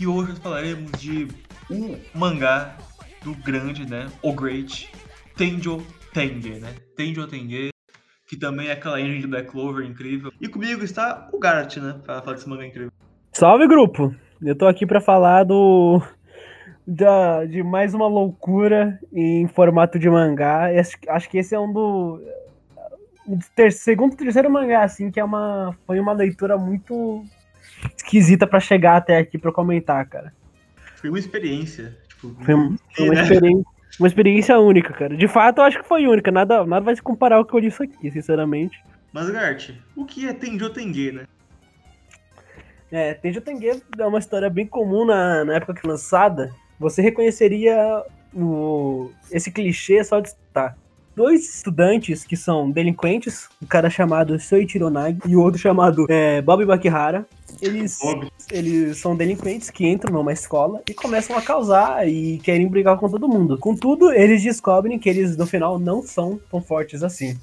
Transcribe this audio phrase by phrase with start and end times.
[0.00, 1.28] e hoje falaremos de
[1.70, 2.74] um mangá
[3.22, 4.90] do grande, né, o Great
[5.36, 7.68] Tenjo Tenge, né, Tenjo Tenge,
[8.26, 10.32] que também é aquela engine de Black Clover incrível.
[10.40, 12.90] E comigo está o Gart, né, para falar desse mangá incrível.
[13.32, 14.14] Salve grupo!
[14.40, 16.00] Eu tô aqui para falar do
[16.86, 20.68] da, de mais uma loucura em formato de mangá.
[21.08, 22.22] Acho que esse é um do
[23.54, 27.22] ter, segundo, terceiro mangá, assim, que é uma, foi uma leitura muito
[27.96, 30.32] esquisita para chegar até aqui para comentar, cara.
[30.96, 31.96] Foi uma experiência.
[32.08, 33.64] Tipo, foi, uma, foi uma, experiência,
[33.98, 35.16] uma experiência única, cara.
[35.16, 36.30] De fato, eu acho que foi única.
[36.30, 38.82] Nada, nada vai se comparar ao que eu disse aqui, sinceramente.
[39.12, 41.24] Mas, Gart, o que é Tenjo Tenge, né?
[42.92, 46.54] É, Tenjo Tenge é uma história bem comum na, na época que lançada.
[46.78, 50.76] Você reconheceria o, esse clichê só de estar
[51.14, 56.40] dois estudantes que são delinquentes, um cara chamado Soichiro Nagi e o outro chamado é,
[56.40, 57.26] Bob Bakihara.
[57.60, 57.98] Eles,
[58.50, 63.08] eles são delinquentes que entram numa escola e começam a causar e querem brigar com
[63.08, 63.58] todo mundo.
[63.58, 67.36] Contudo, eles descobrem que eles no final não são tão fortes assim.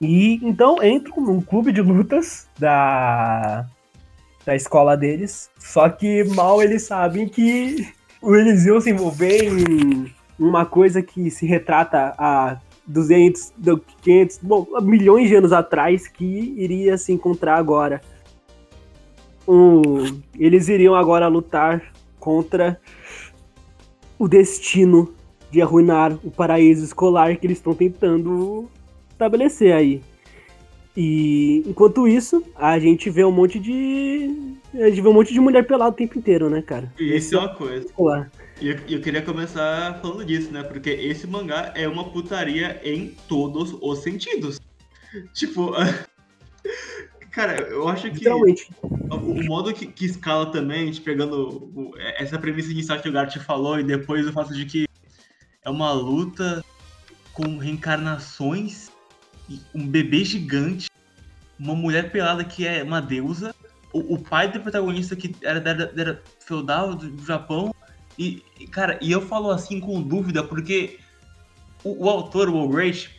[0.00, 3.66] E então entram num clube de lutas da
[4.44, 5.50] da escola deles.
[5.58, 7.88] Só que mal eles sabem que
[8.22, 13.52] eles iam se envolver em uma coisa que se retrata a 200,
[14.02, 16.24] 500, bom, milhões de anos atrás que
[16.56, 18.00] iria se encontrar agora.
[19.46, 22.80] Um, eles iriam agora lutar contra
[24.18, 25.14] o destino
[25.50, 28.68] de arruinar o paraíso escolar que eles estão tentando
[29.10, 30.02] estabelecer aí.
[30.96, 34.56] E enquanto isso, a gente vê um monte de.
[34.74, 36.90] A gente vê um monte de mulher pelada o tempo inteiro, né, cara?
[36.98, 37.86] Isso é uma coisa.
[38.60, 40.62] E eu, eu, queria começar falando disso, né?
[40.62, 44.58] Porque esse mangá é uma putaria em todos os sentidos.
[45.34, 45.72] Tipo.
[47.30, 52.72] Cara, eu acho que o, modo que, que, escala também, te pegando o, essa premissa
[52.72, 54.88] inicial que o Gart falou, e depois o fato de que
[55.62, 56.64] é uma luta
[57.34, 58.90] com reencarnações,
[59.74, 60.88] um bebê gigante,
[61.58, 63.54] uma mulher pelada que é uma deusa,
[63.92, 67.74] o, o pai do protagonista que era, era, era feudal do Japão,
[68.18, 70.98] e, cara, e eu falo assim com dúvida, porque
[71.84, 73.10] o, o autor, o Great,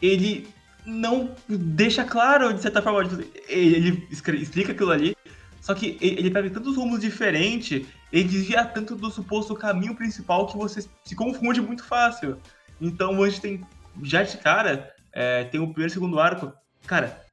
[0.00, 0.46] ele
[0.84, 3.10] não deixa claro, de certa forma,
[3.48, 5.16] ele explica aquilo ali,
[5.60, 10.58] só que ele pega tantos rumos diferentes, ele desvia tanto do suposto caminho principal que
[10.58, 12.38] você se confunde muito fácil.
[12.80, 13.66] Então, hoje tem,
[14.02, 16.52] já de cara, é, tem o primeiro e segundo arco,
[16.86, 17.24] cara,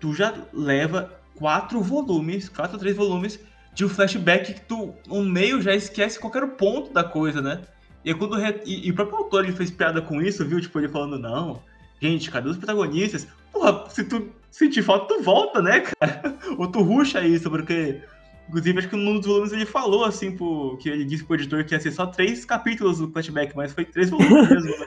[0.00, 3.38] tu já leva quatro volumes, quatro ou três volumes
[3.76, 7.60] de um flashback que tu, no meio, já esquece qualquer ponto da coisa, né?
[8.02, 8.62] E, quando re...
[8.64, 10.58] e, e, o próprio autor ele fez piada com isso, viu?
[10.58, 11.62] Tipo, ele falando, não,
[12.00, 13.28] gente, cadê os protagonistas?
[13.52, 16.38] Porra, se tu sentir falta, tu volta, né, cara?
[16.56, 18.00] Ou tu ruxa isso, porque.
[18.48, 21.64] Inclusive, acho que num dos volumes ele falou, assim, pro, que ele disse pro editor
[21.64, 24.86] que ia ser só três capítulos do flashback, mas foi três volumes mesmo, né?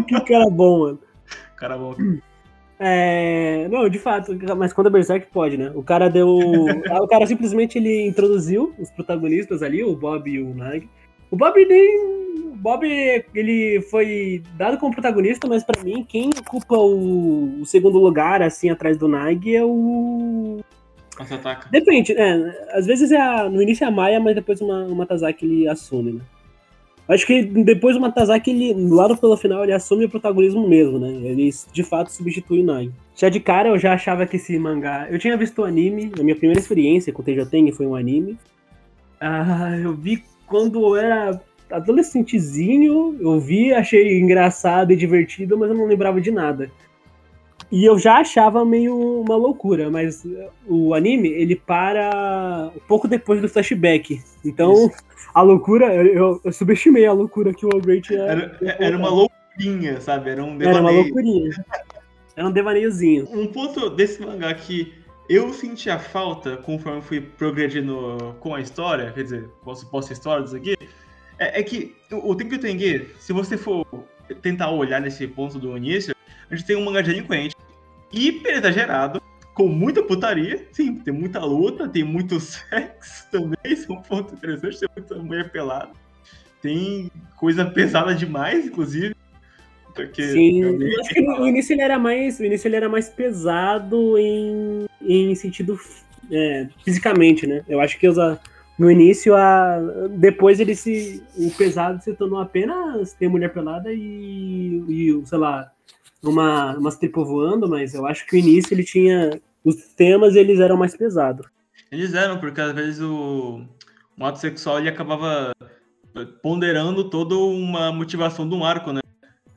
[0.08, 1.00] que cara bom, mano.
[1.56, 1.94] Cara bom.
[2.78, 5.70] É, não, de fato, mas quando é Berserk pode, né?
[5.74, 6.28] O cara deu.
[7.02, 10.88] o cara simplesmente ele introduziu os protagonistas ali, o Bob e o Nag.
[11.30, 12.24] O Bob nem.
[12.52, 12.86] O Bob
[13.34, 18.70] ele foi dado como protagonista, mas para mim, quem ocupa o, o, segundo lugar, assim,
[18.70, 20.60] atrás do Nag é o.
[21.18, 21.68] Masataka.
[21.70, 22.68] Depende, é.
[22.72, 25.68] Às vezes é a, no início é a Maia, mas depois uma, o Matazaki ele
[25.68, 26.20] assume, né?
[27.06, 31.08] Acho que depois o Matazaki, ele, lá pelo final, ele assume o protagonismo mesmo, né?
[31.08, 32.92] Ele de fato substitui o Nagi.
[33.14, 35.06] Já de cara eu já achava que esse mangá.
[35.10, 38.38] Eu tinha visto o anime, a minha primeira experiência com o Teijoteng foi um anime.
[39.20, 45.76] Ah, eu vi quando eu era adolescentezinho, eu vi, achei engraçado e divertido, mas eu
[45.76, 46.70] não lembrava de nada.
[47.70, 50.24] E eu já achava meio uma loucura, mas
[50.66, 54.20] o anime, ele para um pouco depois do flashback.
[54.44, 55.04] Então, Isso.
[55.34, 58.56] a loucura, eu, eu, subestimei a loucura que o All Great era.
[58.60, 60.30] Era, era uma loucurinha, sabe?
[60.30, 60.70] Era um devaneio.
[60.70, 61.50] Era uma loucurinha.
[62.36, 63.28] Era um devaneiozinho.
[63.30, 64.92] Um ponto desse mangá que
[65.28, 70.12] eu senti a falta conforme fui progredindo com a história, quer dizer, com a suposta
[70.12, 70.76] história disso aqui,
[71.38, 73.86] é, é que o Tenki Tengi, se você for
[74.42, 76.14] tentar olhar nesse ponto do início,
[76.50, 77.53] a gente tem um mangá delinquente
[78.14, 79.20] hiper exagerado,
[79.54, 80.66] com muita putaria.
[80.72, 83.58] Sim, tem muita luta, tem muito sexo também.
[83.64, 85.90] Isso é um ponto interessante, tem muita mulher pelada.
[86.60, 89.14] Tem coisa pesada demais, inclusive.
[89.94, 90.64] Porque Sim,
[91.00, 95.34] acho que no início ele era mais, o início ele era mais pesado em, em
[95.36, 95.78] sentido
[96.32, 97.62] é, fisicamente, né?
[97.68, 98.16] Eu acho que os,
[98.78, 99.78] no início, a,
[100.10, 105.70] depois ele se, o pesado se tornou apenas ter mulher pelada e, e sei lá,
[106.30, 110.60] uma, umas tripo voando, mas eu acho que o início ele tinha os temas eles
[110.60, 111.46] eram mais pesados.
[111.90, 113.64] Eles eram, porque às vezes o,
[114.18, 115.52] o ato sexual ele acabava
[116.42, 119.00] ponderando toda uma motivação de um arco, né?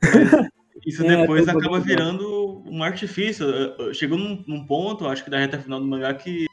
[0.02, 0.48] Mas
[0.86, 3.46] isso é, depois acaba virando um artifício.
[3.94, 6.46] Chegou num, num, ponto, acho que da reta final do mangá, que.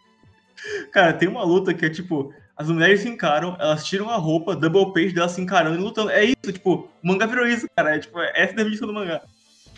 [0.92, 2.34] Cara, tem uma luta que é tipo.
[2.58, 6.10] As mulheres se encaram, elas tiram a roupa, double page delas se encarando e lutando.
[6.10, 7.96] É isso, tipo, o mangá virou isso, cara.
[7.96, 9.22] É, tipo, essa é a definição do mangá.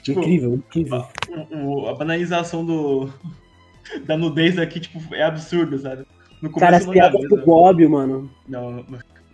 [0.07, 0.95] Tipo, incrível, incrível.
[0.95, 3.09] A, a, banalização do,
[4.05, 6.05] da nudez aqui, tipo, é absurda, sabe?
[6.41, 8.31] No cara, as piadas do Bob, mano.
[8.47, 8.85] Não,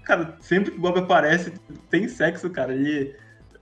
[0.03, 1.53] cara, sempre que o Bob aparece,
[1.89, 2.73] tem sexo, cara.
[2.73, 3.15] Ele.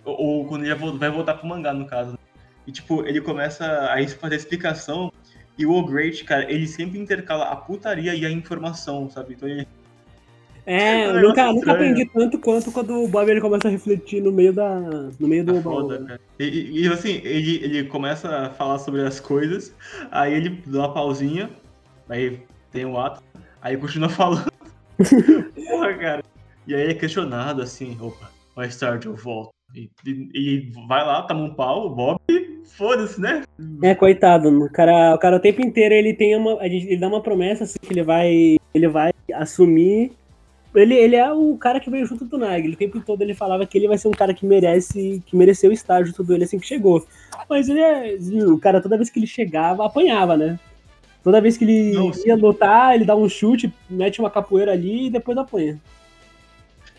[0.06, 2.12] Ou, quando ele vai voltar pro mangá, no caso.
[2.12, 2.18] Né?
[2.66, 5.12] E, tipo, ele começa a fazer a explicação.
[5.57, 9.34] E o Great, cara, ele sempre intercala a putaria e a informação, sabe?
[9.34, 9.68] Então ele.
[10.71, 14.31] É, eu nunca, nunca aprendi tanto quanto quando o Bob ele começa a refletir no
[14.31, 14.79] meio da.
[15.19, 15.57] no meio do.
[15.57, 16.21] É foda, cara.
[16.39, 19.75] E, e, assim, ele, ele começa a falar sobre as coisas,
[20.09, 21.50] aí ele dá uma pausinha,
[22.07, 22.39] aí
[22.71, 23.21] tem o um ato,
[23.62, 24.50] aí continua falando.
[25.68, 26.23] Porra, cara.
[26.65, 29.51] E aí é questionado assim, opa, mais tarde eu volto.
[29.75, 32.19] E, e, e vai lá, toma um pau, o Bob,
[32.77, 33.44] foda-se, né?
[33.83, 36.65] É, coitado, o cara, o cara o tempo inteiro ele tem uma.
[36.65, 38.56] Ele dá uma promessa assim, que ele vai.
[38.73, 40.13] Ele vai assumir.
[40.73, 42.69] Ele, ele é o cara que veio junto do Nag.
[42.69, 45.21] O tempo todo ele falava que ele vai ser um cara que merece.
[45.25, 47.06] que mereceu o estágio tudo ele assim que chegou.
[47.50, 48.18] Mas ele é.
[48.45, 50.59] O cara, toda vez que ele chegava, apanhava, né?
[51.23, 55.07] Toda vez que ele Não, ia lutar, ele dá um chute, mete uma capoeira ali
[55.07, 55.79] e depois apanha.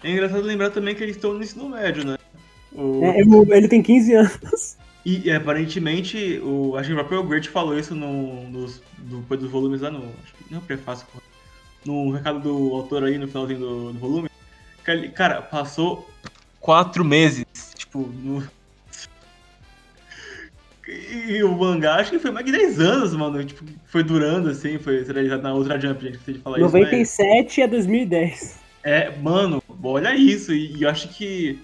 [0.05, 2.19] É engraçado lembrar também que eles estão no ensino médio, né?
[2.73, 3.03] O...
[3.03, 3.21] É,
[3.57, 4.77] ele tem 15 anos.
[5.05, 9.81] E aparentemente, o, acho que o próprio Great falou isso no, nos, depois dos volumes
[9.81, 9.99] lá no.
[9.99, 11.05] Acho que não é prefácio,
[11.85, 14.31] no recado do autor aí no finalzinho do, do volume.
[15.15, 16.09] Cara, passou
[16.61, 17.45] quatro meses.
[17.75, 18.43] Tipo, no.
[20.89, 23.45] E o mangá acho que foi mais de 10 anos, mano.
[23.45, 27.69] Tipo, foi durando assim, foi realizado na outra Jump, gente, de falar 97 isso, mas...
[27.69, 28.59] a 2010.
[28.85, 30.53] É, mano, olha isso.
[30.53, 31.61] E, e eu acho que.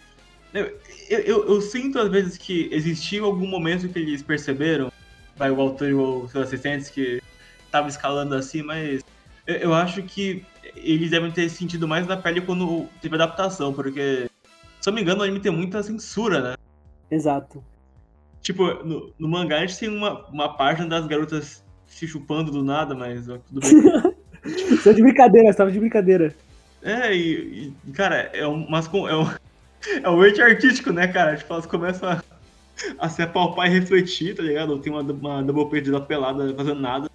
[0.55, 0.79] Eu,
[1.11, 4.91] eu, eu, sinto às vezes que existiu algum momento que eles perceberam,
[5.37, 7.21] vai, o autor e os seus assistentes, que
[7.71, 9.03] tava escalando assim, mas
[9.49, 10.45] eu, acho que
[10.77, 14.29] eles devem ter sentido mais na pele quando teve adaptação, porque,
[14.81, 16.55] se eu não me engano, o anime tem muita censura, né?
[17.11, 17.65] Exato.
[18.43, 22.63] Tipo, no, no mangá a gente tem uma, uma página das garotas se chupando do
[22.63, 24.15] nada, mas ó, tudo bem.
[24.71, 26.35] Você de brincadeira, você tava de brincadeira.
[26.81, 29.27] É, e, e cara, é um, mas com, é um,
[30.03, 31.37] é um arte artístico, né, cara?
[31.37, 32.23] Tipo, elas começam a,
[32.99, 34.79] a se apalpar e refletir, tá ligado?
[34.79, 37.08] Tem uma, uma double perdida pelada fazendo nada.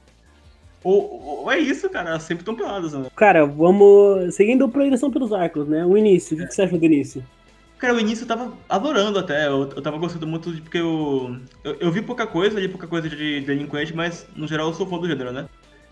[0.83, 3.07] Ou, ou, é isso, cara, elas sempre estão peladas, né?
[3.15, 4.35] Cara, vamos.
[4.35, 5.85] Seguindo a progressão pelos arcos, né?
[5.85, 7.23] O início, o que, que você achou do início?
[7.77, 11.37] Cara, o início eu tava adorando até, eu, eu tava gostando muito de, porque eu,
[11.63, 14.87] eu, eu vi pouca coisa, li pouca coisa de delinquente, mas no geral eu sou
[14.87, 15.49] fã do gênero, né?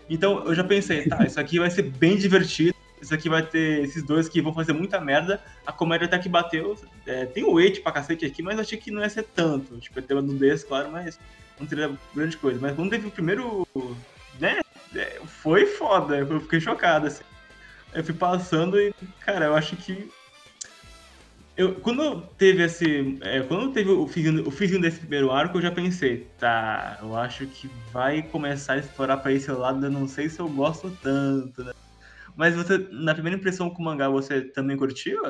[0.08, 3.82] Então eu já pensei, tá, isso aqui vai ser bem divertido, isso aqui vai ter
[3.82, 5.42] esses dois que vão fazer muita merda.
[5.66, 6.76] A comédia até que bateu.
[7.04, 9.76] É, tem o weight pra cacete aqui, mas achei que não ia ser tanto.
[9.78, 11.18] Tipo, ia ter uma nudez, claro, mas
[11.58, 12.60] não teria grande coisa.
[12.60, 13.66] Mas quando teve o primeiro.
[15.26, 16.18] Foi foda.
[16.18, 17.24] Eu fiquei chocado, assim.
[17.94, 20.10] Eu fui passando e, cara, eu acho que.
[21.56, 23.18] Eu, quando teve esse.
[23.20, 27.14] É, quando teve o fizinho, o fizinho desse primeiro arco, eu já pensei, tá, eu
[27.16, 30.90] acho que vai começar a explorar pra esse lado, eu não sei se eu gosto
[31.02, 31.72] tanto, né?
[32.34, 35.20] Mas você, na primeira impressão com o mangá, você também curtiu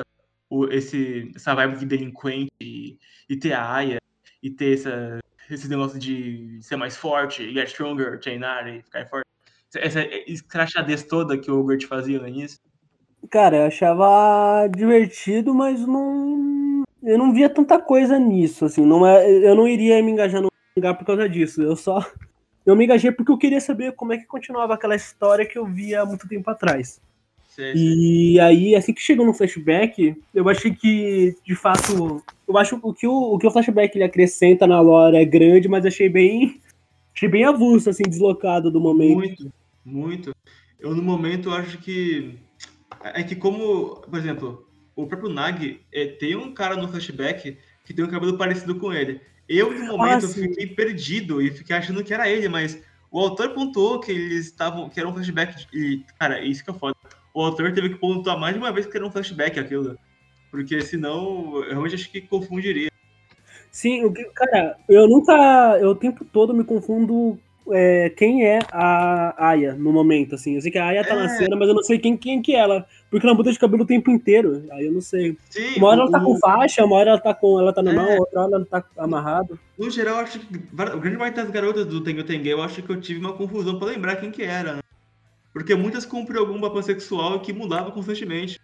[0.49, 3.97] o, esse, essa vibe de delinquente e, e ter a Aya
[4.41, 9.32] e ter essa, esse negócio de ser mais forte, get stronger, treinar e ficar forte?
[9.75, 12.59] Essa escrachadez toda que o Gert fazia no início?
[13.29, 16.83] Cara, eu achava divertido, mas não.
[17.01, 18.85] Eu não via tanta coisa nisso, assim.
[18.85, 21.61] Não é, eu não iria me engajar no mangá por causa disso.
[21.61, 22.05] Eu só
[22.65, 25.65] eu me engajei porque eu queria saber como é que continuava aquela história que eu
[25.65, 27.01] via há muito tempo atrás.
[27.49, 28.33] Sim, sim.
[28.33, 32.87] E aí, assim que chegou no flashback, eu achei que, de fato, eu acho que
[32.87, 36.09] o que o, o, que o flashback ele acrescenta na lore é grande, mas achei
[36.09, 36.59] bem,
[37.13, 39.17] achei bem avulso, assim, deslocado do momento.
[39.17, 39.53] Muito,
[39.85, 40.31] muito.
[40.79, 42.39] Eu, no momento, acho que
[43.03, 47.93] é que como, por exemplo, o próprio Nag é, tem um cara no flashback que
[47.93, 49.21] tem um cabelo parecido com ele.
[49.47, 53.49] Eu, no momento, ah, fiquei perdido e fiquei achando que era ele, mas o autor
[53.49, 54.89] pontuou que eles estavam.
[54.89, 55.67] que era um flashback.
[55.73, 56.95] E, cara, isso que é foda.
[57.33, 59.97] O autor teve que pontuar mais de uma vez que era um flashback aquilo.
[60.49, 62.89] Porque senão, eu realmente acho que confundiria.
[63.71, 65.33] Sim, cara, eu nunca.
[65.81, 67.39] Eu o tempo todo me confundo
[67.71, 70.55] é, quem é a Aya no momento, assim.
[70.55, 71.17] Eu sei que a Aya tá é.
[71.17, 72.85] na cena, mas eu não sei quem, quem que é ela.
[73.09, 74.63] Porque ela muda de cabelo o tempo inteiro.
[74.71, 75.37] Aí eu não sei.
[75.49, 77.59] Sim, uma hora ela tá com faixa, uma hora ela tá com.
[77.59, 78.19] Ela tá normal, é.
[78.19, 79.59] outra hora ela tá amarrado.
[79.77, 80.45] No geral, eu acho que.
[80.55, 83.77] O grande parte das garotas do Tengu Tengue, eu acho que eu tive uma confusão
[83.77, 84.79] pra lembrar quem que era, né?
[85.53, 88.59] Porque muitas cumpriam algum papel sexual que mudava constantemente.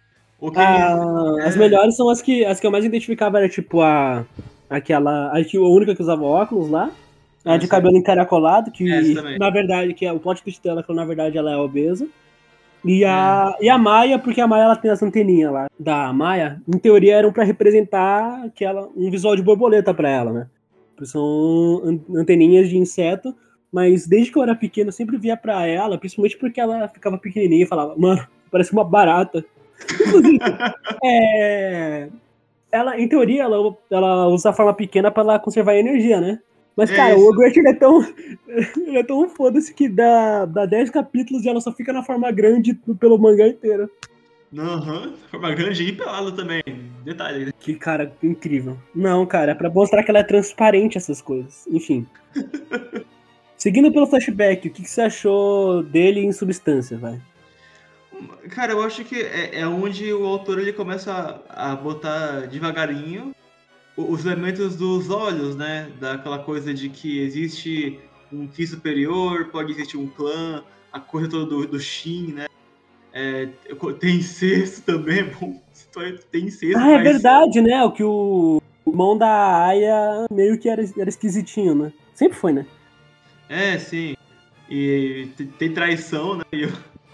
[0.56, 1.46] Ah, é...
[1.46, 4.26] As melhores são as que, as que eu mais identificava, era tipo a.
[4.68, 5.32] Aquela.
[5.32, 6.90] A, a única que usava óculos lá.
[7.44, 8.84] A de cabelo encaracolado, que
[9.38, 12.06] na verdade, que é o plot twist dela, que na verdade ela é obesa.
[12.84, 13.64] E a, é.
[13.64, 15.68] e a Maia, porque a Maia ela tem as anteninhas lá.
[15.78, 20.46] Da Maia, em teoria, eram para representar aquela, um visual de borboleta para ela, né?
[21.02, 23.34] São anteninhas de inseto.
[23.72, 27.16] Mas desde que eu era pequeno, eu sempre via pra ela, principalmente porque ela ficava
[27.16, 29.44] pequenininha e falava, mano, parece uma barata.
[29.92, 30.38] Inclusive,
[31.04, 32.08] é,
[32.72, 36.40] ela, em teoria, ela, ela usa a forma pequena para conservar a energia, né?
[36.80, 37.30] Mas, é cara, isso.
[37.30, 38.00] o ele é tão.
[38.86, 42.30] Ele é tão foda-se que dá, dá 10 capítulos e ela só fica na forma
[42.32, 43.88] grande pelo mangá inteiro.
[44.56, 45.14] Aham, uhum.
[45.30, 46.62] forma grande e pelado também.
[47.04, 47.52] Detalhe.
[47.60, 48.78] Que cara incrível.
[48.94, 51.66] Não, cara, é pra mostrar que ela é transparente essas coisas.
[51.66, 52.06] Enfim.
[53.58, 57.20] Seguindo pelo flashback, o que, que, você achou dele em substância, vai?
[58.48, 63.32] Cara, eu acho que é, é onde o autor ele começa a, a botar devagarinho
[64.08, 65.90] os elementos dos olhos, né?
[66.00, 67.98] Daquela coisa de que existe
[68.32, 72.46] um ki superior, pode existir um clã, a coisa toda do, do Shin, né?
[73.12, 73.48] É,
[73.98, 75.60] tem incesto também, é bom.
[76.30, 76.78] Tem incesto.
[76.78, 77.82] Ah, é verdade, né?
[77.82, 81.92] O que o irmão da Aya meio que era, era esquisitinho, né?
[82.14, 82.64] Sempre foi, né?
[83.48, 84.14] É, sim.
[84.70, 85.28] E
[85.58, 86.44] tem traição, né?
[86.52, 86.70] E eu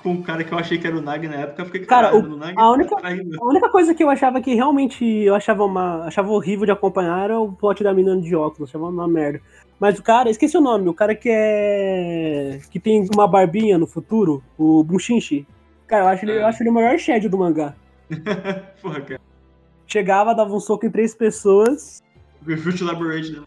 [0.07, 2.15] com um cara que eu achei que era o Nag na época, eu fiquei cara,
[2.15, 6.05] o, Nag a, única, a única coisa que eu achava que realmente eu achava uma
[6.05, 9.41] achava horrível de acompanhar era o plot da menina de óculos, achava uma merda.
[9.81, 13.87] Mas o cara, esqueci o nome, o cara que é que tem uma barbinha no
[13.87, 15.45] futuro, o Bunshinshi.
[15.89, 16.29] Cara, eu acho, é.
[16.29, 17.75] ele, eu acho ele o maior shed do mangá.
[18.81, 19.21] Porra, cara.
[19.89, 22.01] Chegava, dava um soco em três pessoas.
[22.47, 23.43] Laboratory, né?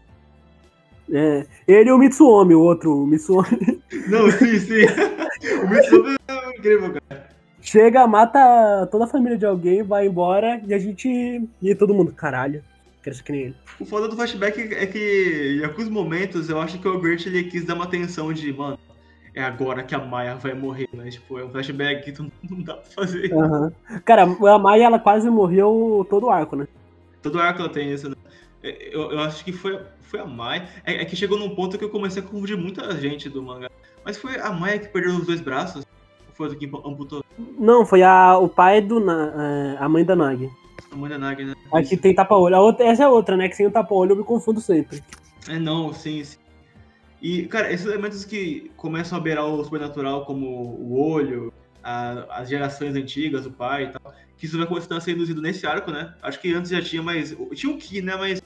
[1.12, 3.82] É, ele e o Mitsuomi, o outro, o Mitsuomi.
[4.08, 4.84] Não, sim, sim.
[5.64, 6.19] o Mitsuomi
[6.50, 7.30] é incrível, cara.
[7.60, 11.48] Chega, mata toda a família de alguém, vai embora e a gente.
[11.60, 12.64] E todo mundo, caralho,
[13.02, 13.56] quero ser que nem ele.
[13.78, 17.44] O foda do flashback é que em alguns momentos eu acho que o Gert ele
[17.44, 18.78] quis dar uma atenção de, mano,
[19.34, 21.10] é agora que a Maia vai morrer, né?
[21.10, 23.32] Tipo, é um flashback que tu não dá pra fazer.
[23.32, 23.70] Uhum.
[24.04, 26.66] Cara, a Maia ela quase morreu todo o arco, né?
[27.22, 28.16] Todo o arco ela tem isso, né?
[28.62, 29.78] Eu, eu acho que foi
[30.10, 30.68] foi a Mai.
[30.84, 33.70] É, é, que chegou num ponto que eu comecei a confundir muita gente do mangá.
[34.04, 35.86] Mas foi a Mai que perdeu os dois braços?
[36.40, 37.22] Foi que amputou?
[37.58, 38.98] Não, foi a, o pai do.
[39.10, 40.50] É, a mãe da Nag.
[40.90, 41.54] A mãe da Nag, né?
[41.70, 42.74] Aqui tem tapa-olho.
[42.78, 43.46] Essa é outra, né?
[43.46, 45.02] Que sem o tapa-olho eu me confundo sempre.
[45.46, 46.38] É, não, sim, sim.
[47.20, 52.48] E, cara, esses elementos que começam a beirar o sobrenatural, como o olho, a, as
[52.48, 55.90] gerações antigas, o pai e tal, que isso vai começar a ser induzido nesse arco,
[55.90, 56.14] né?
[56.22, 57.36] Acho que antes já tinha, mas.
[57.54, 58.16] Tinha o Ki, né?
[58.16, 58.40] Mas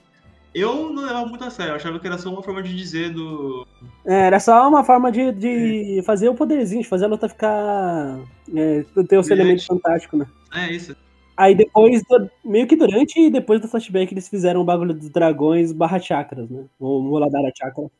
[0.54, 3.10] eu não levava muito a sério, eu achava que era só uma forma de dizer
[3.10, 3.66] do.
[4.04, 8.20] É, era só uma forma de, de fazer o poderzinho, de fazer a luta ficar.
[8.54, 10.26] É, ter o seu elemento fantástico, né?
[10.54, 10.94] É, isso.
[11.36, 12.02] Aí depois,
[12.44, 16.48] meio que durante e depois do flashback, eles fizeram o bagulho dos dragões barra chakras,
[16.48, 16.64] né?
[16.78, 17.90] O Muladhara Chakra.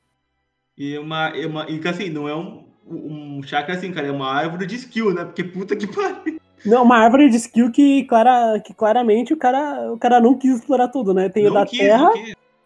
[0.78, 1.36] E uma.
[1.36, 4.76] E, uma, e assim, não é um, um chakra assim, cara, é uma árvore de
[4.76, 5.24] skill, né?
[5.24, 6.40] Porque puta que pariu.
[6.64, 10.58] Não, uma árvore de skill que, clara, que claramente o cara, o cara não quis
[10.58, 11.28] explorar tudo, né?
[11.28, 12.10] Tem não o da quis, terra,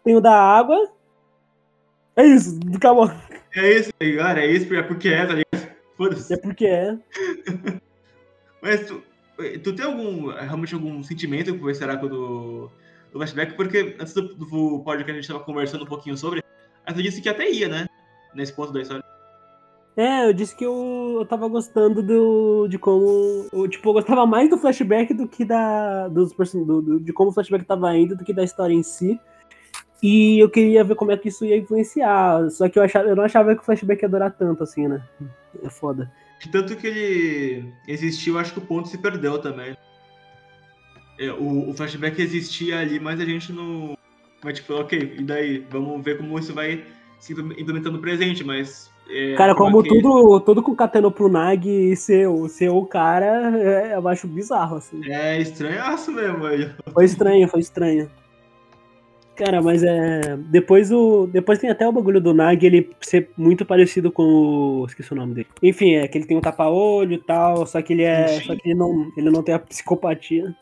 [0.03, 0.91] tem o da água.
[2.15, 3.11] É isso, acabou.
[3.55, 4.37] É isso, tá ligado?
[4.39, 5.75] É isso, é porque é, tá ligado?
[5.95, 6.33] Foda-se.
[6.33, 6.97] É porque é.
[8.61, 9.01] Mas tu,
[9.63, 12.69] tu tem algum, realmente algum sentimento com esse arco do,
[13.11, 13.53] do flashback?
[13.53, 16.43] Porque antes do, do podcast a gente tava conversando um pouquinho sobre,
[16.85, 17.87] mas tu disse que até ia, né?
[18.35, 19.03] Nesse ponto da história.
[19.95, 23.47] É, eu disse que eu, eu tava gostando do, de como.
[23.51, 26.07] Eu, tipo, eu gostava mais do flashback do que da.
[26.07, 29.19] Dos, do, do, de como o flashback tava indo do que da história em si.
[30.01, 32.49] E eu queria ver como é que isso ia influenciar.
[32.49, 35.01] Só que eu, achava, eu não achava que o flashback ia durar tanto, assim, né?
[35.63, 36.09] É foda.
[36.51, 39.75] Tanto que ele existiu, acho que o ponto se perdeu também.
[41.19, 43.97] É, o, o, flashback existia ali, mas a gente não.
[44.41, 45.65] Mas tipo, ok, e daí?
[45.69, 46.85] Vamos ver como isso vai
[47.19, 48.89] se implementando no presente, mas.
[49.09, 49.89] É, cara, como, que...
[49.89, 54.77] tudo, tudo com Cateno pro Nag e ser, ser o cara, é, eu acho bizarro,
[54.77, 55.01] assim.
[55.11, 56.73] É estranhaço mesmo, velho.
[56.93, 58.09] Foi estranho, foi estranho.
[59.39, 60.35] Cara, mas é.
[60.35, 61.25] Depois o.
[61.27, 64.85] Depois tem até o bagulho do Nag ele ser muito parecido com o.
[64.85, 65.47] Esqueci o nome dele.
[65.63, 68.27] Enfim, é que ele tem um tapa-olho e tal, só que ele é.
[68.41, 70.53] Só que ele não, ele não tem a psicopatia.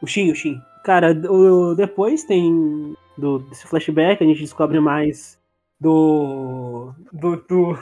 [0.00, 0.60] O Shin, o Shin.
[0.84, 2.94] Cara, o, depois tem.
[3.18, 5.36] Do, desse flashback, a gente descobre mais
[5.80, 7.78] do, do, do,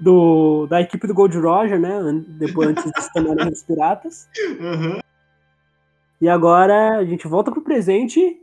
[0.00, 2.00] do, da equipe do Gold Roger, né?
[2.26, 4.28] Depois antes de se tornarem os piratas.
[4.58, 4.98] Uhum.
[6.20, 8.39] E agora a gente volta pro presente.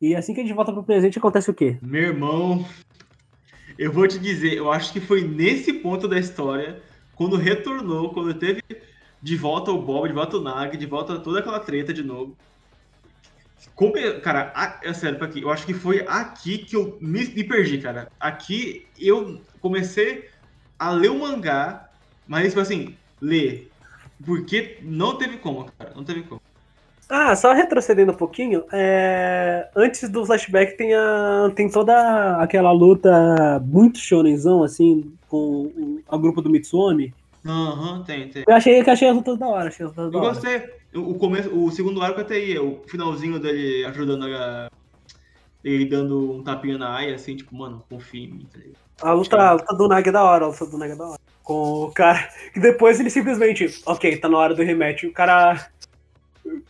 [0.00, 1.78] E assim que a gente volta pro presente, acontece o quê?
[1.80, 2.66] Meu irmão,
[3.78, 6.82] eu vou te dizer, eu acho que foi nesse ponto da história,
[7.14, 8.62] quando retornou, quando teve
[9.22, 12.36] de volta o Bob, de volta o Nag, de volta toda aquela treta de novo.
[14.22, 18.08] Cara, é sério, aqui, eu acho que foi aqui que eu me, me perdi, cara.
[18.20, 20.28] Aqui eu comecei
[20.78, 21.90] a ler o mangá,
[22.26, 23.70] mas, tipo assim, ler.
[24.24, 25.92] Porque não teve como, cara.
[25.94, 26.40] Não teve como.
[27.08, 29.68] Ah, só retrocedendo um pouquinho, é...
[29.76, 31.52] antes do flashback tem, a...
[31.54, 37.14] tem toda aquela luta muito shonenzão, assim, com o grupo do Mitsuomi.
[37.44, 38.44] Aham, uhum, tem, tem.
[38.46, 40.26] Eu achei que achei as lutas da hora, achei as lutas da hora.
[40.26, 40.76] Eu gostei.
[40.94, 44.68] O, começo, o segundo arco até ia, o finalzinho dele ajudando a.
[45.62, 48.76] Ele dando um tapinha na Aya, assim, tipo, mano, confia em mim, tá ligado?
[49.02, 51.06] A luta, a luta do Nag é da hora, a luta do Nag é da
[51.06, 51.20] hora.
[51.42, 52.28] Com o cara.
[52.52, 53.82] Que depois ele simplesmente.
[53.84, 55.04] Ok, tá na hora do rematch.
[55.04, 55.68] O cara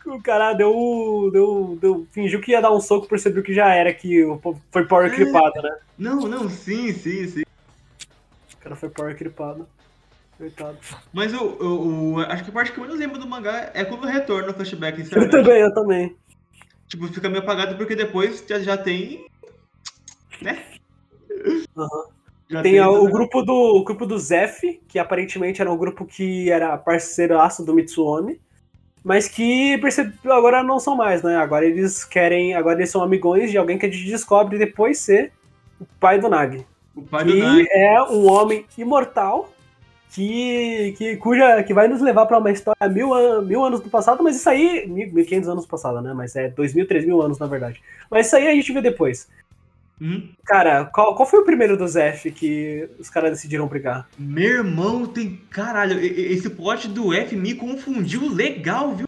[0.05, 2.07] o cara deu, deu, deu.
[2.11, 4.25] Fingiu que ia dar um soco, percebeu que já era, que
[4.71, 5.61] foi power é.
[5.61, 5.77] né?
[5.97, 7.43] Não, não, sim, sim, sim.
[8.53, 9.67] O cara foi power clipado.
[10.37, 10.77] Coitado.
[11.11, 13.83] Mas eu, eu, eu, acho que a parte que eu menos lembro do mangá é
[13.83, 16.15] quando retorna o flashback, Eu também, eu também.
[16.87, 19.25] Tipo, fica meio apagado porque depois já, já tem.
[20.41, 20.63] Né?
[21.75, 22.03] Uhum.
[22.49, 26.05] Já tem, tem o, grupo do, o grupo do Zef, que aparentemente era um grupo
[26.05, 28.39] que era parceiraço do Mitsuomi
[29.07, 31.37] mas que percebeu agora não são mais, né?
[31.37, 35.31] Agora eles querem, agora eles são amigões de alguém que a gente descobre depois ser
[35.79, 36.65] o pai do Nag.
[36.93, 37.65] O pai do Nag.
[37.71, 39.49] é um homem imortal
[40.11, 43.89] que, que, cuja, que vai nos levar para uma história mil, an, mil anos do
[43.89, 46.11] passado, mas isso aí, 1500 anos do passado, né?
[46.13, 47.81] Mas é 2000, 3000 anos, na verdade.
[48.11, 49.29] Mas isso aí a gente vê depois.
[50.01, 50.29] Hum?
[50.45, 54.07] Cara, qual, qual foi o primeiro do Zef que os caras decidiram brigar?
[54.17, 55.41] Meu irmão, tem.
[55.49, 59.07] Caralho, esse plot do F me confundiu legal, viu?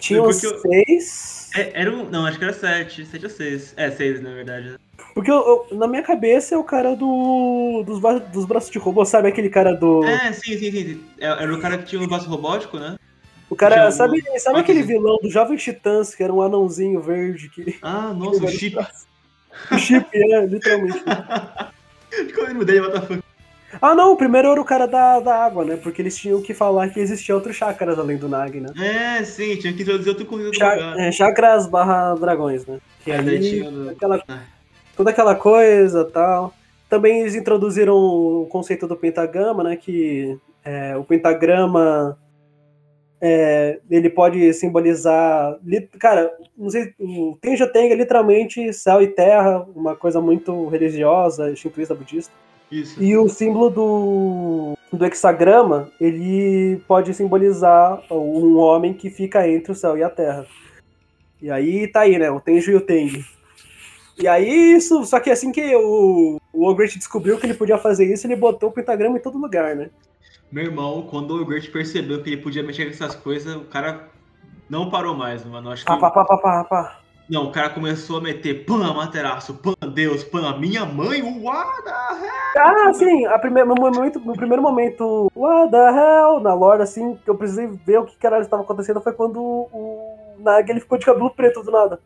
[0.00, 1.50] Tinha os seis.
[1.54, 2.08] É, era um.
[2.08, 3.04] Não, acho que era sete.
[3.04, 3.74] Sete ou seis.
[3.76, 4.76] É, seis, na verdade.
[5.14, 7.82] Porque eu, eu, na minha cabeça é o cara do.
[7.86, 8.00] Dos,
[8.32, 10.04] dos braços de robô, sabe aquele cara do.
[10.04, 11.04] É, sim, sim, sim.
[11.18, 12.96] É, era o cara que tinha um braço robótico, né?
[13.48, 17.78] O cara, sabe, sabe aquele vilão do Jovem Titãs, que era um anãozinho verde que.
[17.80, 18.76] Ah, nossa, o Chip.
[19.70, 21.02] O chip, é, literalmente.
[22.34, 23.26] Quando eu mudei, what the fuck.
[23.80, 25.76] Ah, não, o primeiro era o cara da, da água, né?
[25.76, 28.70] Porque eles tinham que falar que existia outros chakras além do Nag, né?
[28.78, 30.98] É, sim, tinha que introduzir outro coisa do lugar.
[30.98, 32.78] É, chakras barra dragões, né?
[33.04, 34.40] Que é, ali, aquela, ah.
[34.96, 36.54] toda aquela coisa tal.
[36.88, 39.76] Também eles introduziram o conceito do pentagrama, né?
[39.76, 42.16] Que é, o pentagrama
[43.20, 45.58] é, ele pode simbolizar.
[45.98, 46.92] Cara, não sei.
[46.98, 52.32] O Tenja Tenga é literalmente céu e terra, uma coisa muito religiosa, shintoísta budista.
[52.70, 53.02] Isso.
[53.02, 59.74] E o símbolo do, do hexagrama, ele pode simbolizar um homem que fica entre o
[59.74, 60.46] céu e a terra.
[61.40, 62.30] E aí tá aí, né?
[62.30, 63.24] O Tenjo e o Teng.
[64.18, 68.10] E aí isso, só que assim que o, o Ogret descobriu que ele podia fazer
[68.10, 69.90] isso, ele botou o pentagrama em todo lugar, né?
[70.50, 74.08] Meu irmão, quando o Gert percebeu que ele podia mexer com essas coisas, o cara
[74.68, 75.70] não parou mais, mano.
[75.70, 75.90] Acho que...
[75.90, 77.00] Pá, pá, pá, pá, pá.
[77.28, 81.90] Não, o cara começou a meter pan Amaterasu, pan Deus, pan minha mãe, what the
[81.90, 82.64] hell?
[82.64, 87.16] Ah, sim, a primeira, no, momento, no primeiro momento, what the hell, na lore, assim,
[87.16, 90.96] que eu precisei ver o que caralho estava acontecendo foi quando o Nag ele ficou
[90.98, 91.98] de cabelo preto do nada.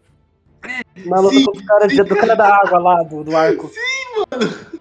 [1.05, 3.69] Na luta com o cara, do cara da água lá, do, do arco.
[3.69, 4.81] Sim, mano.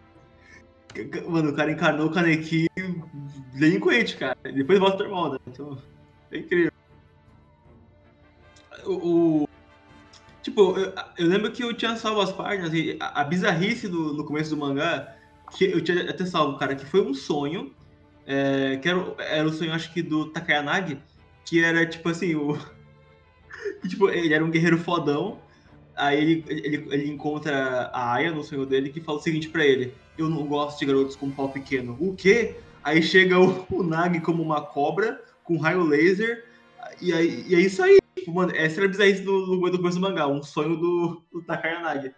[1.30, 2.67] Mano, o cara encarnou o Kaneki
[3.60, 4.38] delinquente, cara.
[4.43, 5.39] Depois volta normal, né?
[5.48, 5.78] Então,
[6.32, 6.72] é incrível.
[8.86, 8.93] O,
[9.43, 9.50] o
[10.41, 14.13] tipo, eu, eu, lembro que eu tinha salvo as páginas e a, a bizarrice do,
[14.13, 15.15] no começo do mangá,
[15.56, 17.74] que eu tinha até salvo, cara, que foi um sonho,
[18.26, 21.00] é, que era, era o sonho, acho que, do Takayanagi,
[21.45, 22.58] que era, tipo assim, o...
[23.88, 25.39] tipo, ele era um guerreiro fodão,
[25.95, 29.65] aí ele, ele, ele encontra a Aya no sonho dele, que fala o seguinte para
[29.65, 31.98] ele, eu não gosto de garotos com pau pequeno.
[32.00, 32.56] O quê?
[32.83, 36.45] Aí chega o, o Nag como uma cobra, com raio laser,
[37.01, 37.99] e, aí, e é isso aí.
[38.15, 41.21] Tipo, mano, essa era a bizarrice do, do, do começo do mangá, um sonho do,
[41.31, 42.11] do Takaya Nag.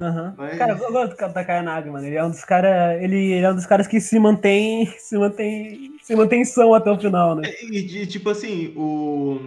[0.00, 0.34] Uhum.
[0.36, 0.58] Mas...
[0.58, 2.06] Cara, eu gosto do Takaya Nag, mano.
[2.06, 3.02] Ele é um dos caras.
[3.02, 4.86] Ele, ele, é um dos caras que se mantém.
[4.98, 5.96] Se mantém.
[6.02, 7.48] Se mantém são até o final, né?
[7.62, 9.40] E, e tipo assim, o.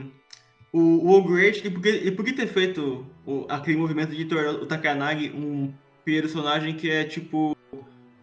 [0.73, 5.73] O, o Ogretti, ele, podia ter feito o, aquele movimento de tornar o Takanagi um
[6.03, 7.56] personagem que é tipo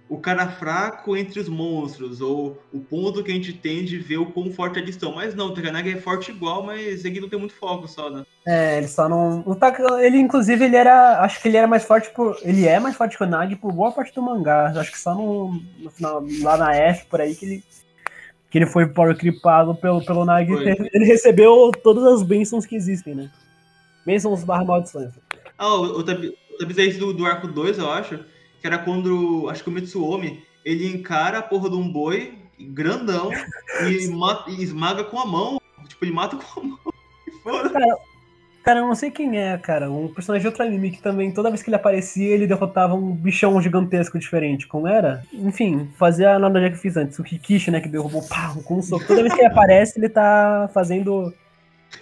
[0.09, 4.19] o cara fraco entre os monstros, ou o ponto que a gente tem de ver
[4.19, 5.15] o quão forte eles estão.
[5.15, 8.25] Mas não, o Takanagi é forte igual, mas ele não tem muito foco só, né?
[8.47, 9.43] É, ele só não.
[9.47, 11.21] O Taka, ele, inclusive, ele era.
[11.21, 12.37] Acho que ele era mais forte por.
[12.43, 14.73] Ele é mais forte que o Nagi por boa parte do mangá.
[14.77, 17.65] Acho que só no, no final, lá na F, por aí, que ele.
[18.51, 20.53] Que ele foi power creepado pelo, pelo Nagi.
[20.53, 23.31] Ele recebeu todas as bênçãos que existem, né?
[24.05, 25.13] Bênçãos barra maldições.
[25.57, 28.34] Ah, o, o, o do, do arco 2, eu acho
[28.65, 33.31] que era quando, acho que o Mitsuomi, ele encara a porra de um boi grandão
[33.87, 35.61] e, mata, e esmaga com a mão.
[35.87, 36.79] Tipo, ele mata com a mão.
[37.71, 37.97] Cara,
[38.65, 39.91] cara, eu não sei quem é, cara.
[39.91, 43.13] Um personagem de outro anime que também, toda vez que ele aparecia, ele derrotava um
[43.13, 44.67] bichão gigantesco diferente.
[44.67, 45.23] Como era?
[45.31, 47.19] Enfim, fazia a analogia que eu fiz antes.
[47.19, 49.07] O Kikishi, né, que derrubou pá, com um soco.
[49.07, 51.35] Toda vez que ele aparece, ele tá fazendo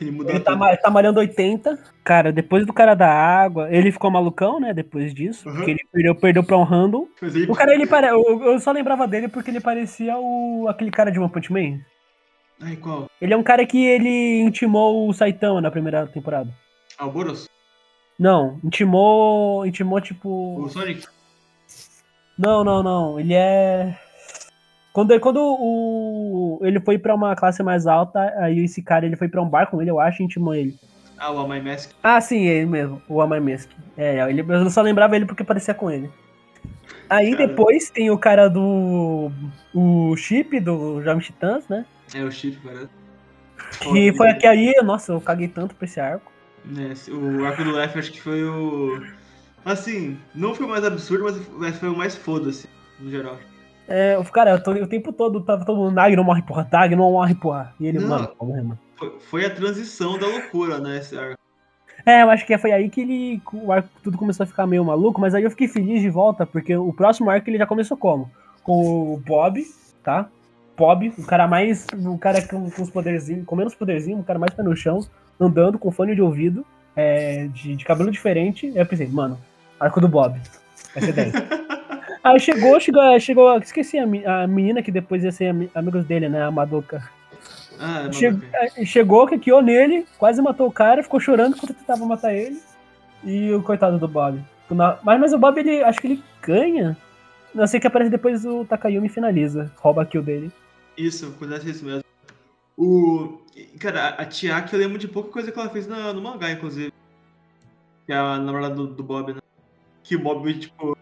[0.01, 1.79] ele, ele tá, tá malhando 80.
[2.05, 4.73] Cara, depois do cara da água, ele ficou malucão, né?
[4.73, 5.49] Depois disso.
[5.49, 5.57] Uhum.
[5.57, 7.07] Porque ele perdeu, perdeu pra um random.
[7.21, 7.51] Ele...
[7.51, 8.09] O cara, ele pare...
[8.09, 10.67] eu, eu só lembrava dele porque ele parecia o...
[10.69, 11.81] aquele cara de One Punch Man.
[12.61, 13.11] Ai, qual?
[13.21, 16.53] Ele é um cara que ele intimou o Saitama na primeira temporada.
[16.97, 17.49] Ah, o Boros?
[18.19, 19.67] Não, intimou.
[19.67, 20.61] Intimou tipo.
[20.61, 21.07] O Sonic?
[22.39, 23.19] Não, não, não.
[23.19, 23.99] Ele é.
[24.93, 29.29] Quando, quando o, ele foi pra uma classe mais alta, aí esse cara ele foi
[29.29, 30.79] pra um bar com ele, eu acho, e intimou ele.
[31.17, 31.63] Ah, o Amai.
[32.03, 33.41] Ah, sim, ele mesmo, o Amai.
[33.97, 36.11] É, ele, eu só lembrava ele porque parecia com ele.
[37.09, 37.47] Aí cara.
[37.47, 39.31] depois tem o cara do.
[39.75, 41.87] O Chip do Jovem Titãs, né?
[42.15, 42.89] É, o Chip, parece.
[43.81, 46.31] Que foi aqui aí, nossa, eu caguei tanto pra esse arco.
[46.77, 49.03] É, o arco do F acho que foi o.
[49.65, 53.39] Assim, não foi o mais absurdo, mas foi o mais foda-se, no geral.
[53.89, 56.95] É, cara, eu tô, o tempo todo tava todo mundo, Nag não morre, porra, Nag
[56.95, 57.75] não morre, porra.
[57.79, 58.79] E ele, não, mano, mano.
[58.97, 61.39] Foi, foi, a transição da loucura, né, esse arco.
[62.05, 64.85] É, eu acho que foi aí que ele, o arco tudo começou a ficar meio
[64.85, 67.97] maluco, mas aí eu fiquei feliz de volta, porque o próximo arco ele já começou
[67.97, 68.31] como?
[68.63, 69.63] Com o Bob,
[70.03, 70.29] tá?
[70.77, 74.39] Bob, o cara mais, o cara com, com os poderzinhos, com menos poderzinho, o cara
[74.39, 75.01] mais pé no chão,
[75.39, 76.65] andando com fone de ouvido,
[76.97, 78.67] é, de, de cabelo diferente.
[78.67, 79.39] Aí eu pensei, mano,
[79.79, 80.41] arco do Bob.
[80.95, 81.33] Vai ser 10.
[82.23, 86.45] Aí chegou, chegou, chegou esqueci a, a menina que depois ia ser amigos dele, né,
[86.45, 87.03] a Madoka.
[87.81, 92.33] Ah, é é, chegou, quequiou nele, quase matou o cara, ficou chorando quando tentava matar
[92.33, 92.61] ele.
[93.25, 94.41] E o coitado do Bob.
[94.71, 96.97] Mas, mas o Bob, ele, acho que ele ganha.
[97.55, 100.53] Não sei que aparece depois o Takayumi finaliza, rouba a kill dele.
[100.97, 102.05] Isso, acontece isso mesmo.
[102.77, 103.41] O.
[103.79, 106.93] Cara, a Tiaki eu lembro de pouca coisa que ela fez no, no mangá, inclusive.
[108.07, 109.41] Que é a namorada do, do Bob, né?
[110.03, 110.97] Que o Bob, tipo,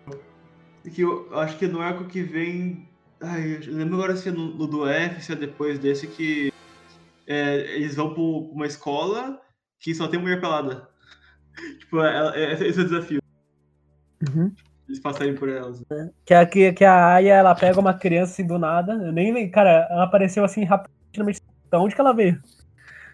[0.88, 2.88] que eu acho que no arco que vem.
[3.20, 6.52] Ai, eu lembro agora se é no, no do F, se é depois desse que
[7.26, 9.40] é, eles vão pra uma escola
[9.78, 10.88] que só tem mulher pelada.
[11.78, 13.20] tipo, é, é, esse é o desafio.
[14.28, 14.52] Uhum.
[14.88, 15.84] Eles passarem por elas.
[15.90, 16.10] É.
[16.24, 18.92] Que, a, que, que a Aya, ela pega uma criança assim do nada.
[18.94, 21.40] Eu nem Cara, ela apareceu assim rapidamente.
[21.70, 22.42] Da onde que ela veio?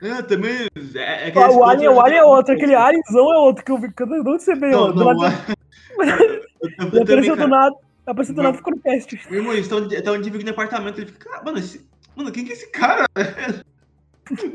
[0.00, 0.68] É, também.
[0.94, 3.88] É, é o Alien, o Alien é outro, aquele Alienzão é outro que eu vi.
[3.88, 4.72] De onde você veio?
[4.72, 5.14] Não, não,
[6.02, 7.76] Ele apareceu do nada.
[8.06, 9.20] Apareceu do nada ficou no cast.
[9.30, 11.00] Meu irmão, eles estão dividindo apartamento.
[11.00, 13.06] Ele fica, mano, esse, mano, quem que é esse cara?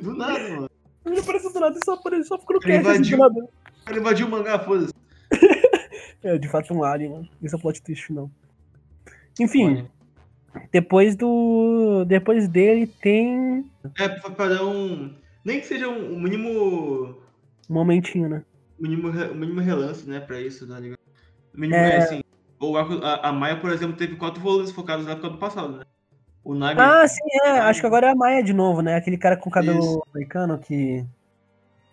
[0.02, 0.70] do nada, mano.
[1.06, 2.80] Ele apareceu do nada e só, apareceu, só ficou no cast.
[2.80, 3.48] Invadiu, assim,
[3.90, 4.94] ele invadiu o mangá, foda-se.
[6.24, 7.30] é, de fato, um alien, mano.
[7.42, 8.30] Esse é o plot twist final.
[9.40, 9.88] Enfim.
[10.72, 12.06] Depois do.
[12.06, 13.66] Depois dele tem.
[13.98, 15.14] É, pra dar um.
[15.44, 17.18] Nem que seja um, mínimo.
[17.70, 18.44] Um momentinho, né?
[18.80, 21.00] Mínimo, mínimo relance, né, pra isso, tá ligado?
[21.54, 21.98] Mínimo, é...
[21.98, 22.22] assim,
[22.60, 25.84] o a, a Maia, por exemplo, teve quatro volumes focados na época do passado, né?
[26.44, 26.80] O Nagi...
[26.80, 27.60] Ah, sim, é.
[27.60, 28.96] Acho que agora é a Maia de novo, né?
[28.96, 30.04] Aquele cara com cabelo Isso.
[30.14, 31.06] americano que.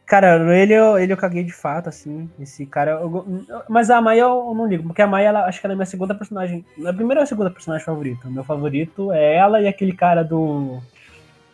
[0.07, 2.31] Cara, ele eu, ele eu caguei de fato, assim.
[2.41, 2.93] Esse cara.
[2.93, 3.45] Eu...
[3.69, 5.87] mas a Maia eu não ligo, porque a Maia, ela, acho que ela é minha
[5.87, 6.65] segunda personagem.
[6.87, 8.29] A primeira ou a segunda personagem favorita?
[8.29, 10.81] Meu favorito é ela e aquele cara do.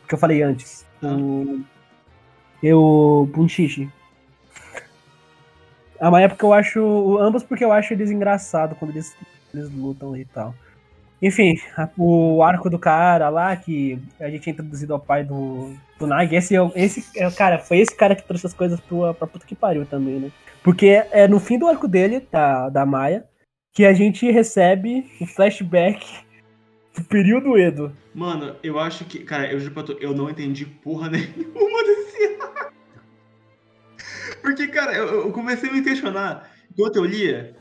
[0.09, 0.87] que eu falei antes.
[1.03, 1.09] Ah.
[1.09, 1.65] O.
[2.63, 3.29] Eu.
[3.33, 3.91] Punchichi.
[6.05, 7.19] A Maia porque eu acho.
[7.19, 9.17] Ambos porque eu acho eles engraçados quando eles,
[9.55, 10.55] eles lutam e tal.
[11.23, 11.55] Enfim,
[11.97, 16.37] o arco do cara lá, que a gente tinha introduzido ao pai do, do Nag,
[16.37, 17.03] esse, esse
[17.35, 20.31] cara, foi esse cara que trouxe as coisas pra, pra puta que pariu também, né?
[20.63, 23.25] Porque é no fim do arco dele, da, da Maia,
[23.73, 26.05] que a gente recebe o flashback
[26.95, 27.97] do período Edo.
[28.15, 29.21] Mano, eu acho que.
[29.21, 32.34] Cara, eu juro pra tu, eu não entendi porra nenhuma desse.
[34.45, 36.51] Porque, cara, eu, eu, comecei a me questionar.
[36.71, 37.57] Enquanto eu lia,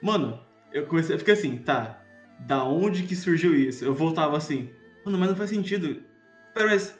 [0.00, 0.40] mano,
[0.72, 2.02] eu comecei a ficar assim, tá.
[2.40, 3.84] Da onde que surgiu isso?
[3.84, 4.70] Eu voltava assim,
[5.04, 6.02] mano, mas não faz sentido.
[6.54, 6.98] Pera, mas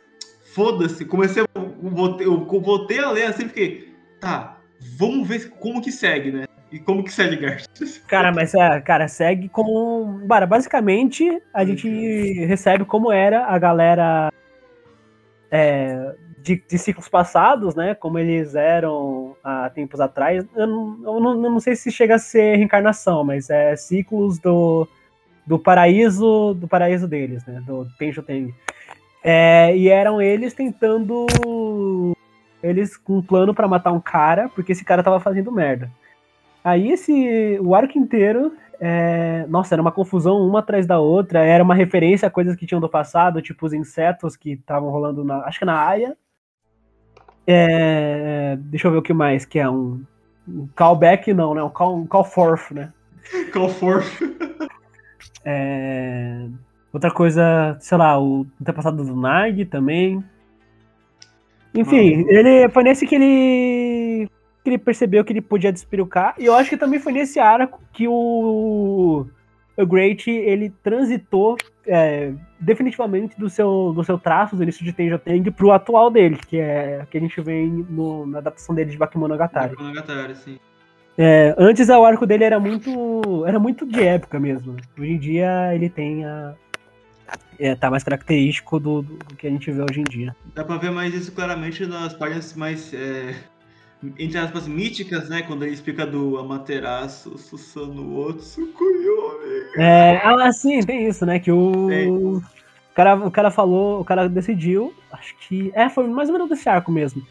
[0.53, 1.07] foda-se.
[1.07, 1.47] Comecei a.
[1.55, 4.61] Eu voltei, eu voltei a ler assim, fiquei, tá,
[4.99, 6.45] vamos ver como que segue, né?
[6.71, 7.65] E como que segue, Gart?
[8.07, 10.27] Cara, mas é, cara, segue com.
[10.27, 11.89] Bara, basicamente, a gente
[12.45, 14.31] recebe como era a galera
[15.51, 17.95] é, de, de, ciclos passados, né?
[17.95, 20.45] Como eles eram há tempos atrás.
[20.55, 24.39] Eu não, eu não, eu não sei se chega a ser reencarnação, mas é ciclos
[24.39, 24.89] do,
[25.47, 27.63] do paraíso do paraíso deles, né?
[27.67, 28.53] Do Tenjo Teng.
[29.23, 31.27] É, e eram eles tentando.
[32.63, 35.91] Eles com um plano para matar um cara, porque esse cara tava fazendo merda.
[36.65, 37.59] Aí esse.
[37.61, 38.53] O arco inteiro.
[38.85, 41.45] É, nossa, era uma confusão uma atrás da outra.
[41.45, 45.23] Era uma referência a coisas que tinham do passado, tipo os insetos que estavam rolando
[45.23, 45.39] na.
[45.45, 46.17] Acho que na área.
[47.47, 50.03] É, deixa eu ver o que mais, que é um.
[50.49, 51.63] Um callback, não, né?
[51.63, 52.93] Um call, um call forth, né?
[53.53, 54.09] Call forth.
[55.45, 56.47] É,
[56.93, 60.23] outra coisa, sei lá, o antepassado do Nag também.
[61.75, 64.29] Enfim, ele foi nesse que ele
[64.63, 66.35] que ele percebeu que ele podia despirucar.
[66.39, 69.27] E eu acho que também foi nesse arco que o,
[69.77, 71.57] o Great ele transitou
[71.87, 76.37] é, definitivamente do seu, do seu traço, do início de Tenjo Teng, pro atual dele,
[76.37, 79.71] que é que a gente vê no, na adaptação dele de Bakemonogatari.
[79.71, 80.59] Bakemonogatari, sim.
[81.17, 84.77] É, antes o arco dele era muito era muito de época mesmo.
[84.99, 86.55] Hoje em dia ele tem a
[87.59, 90.35] é, tá mais característico do, do, que a gente vê hoje em dia.
[90.55, 93.35] Dá pra ver mais isso claramente nas páginas mais é,
[94.19, 95.43] entre aspas, míticas, né?
[95.43, 99.32] Quando ele explica do Amaterasu, Susanoo, Tsukuyomi.
[99.77, 101.39] É, ah, sim, tem isso, né?
[101.39, 102.43] Que o, o,
[102.95, 105.73] cara, o cara falou, o cara decidiu, acho que.
[105.75, 107.23] É, foi mais ou menos desse arco mesmo.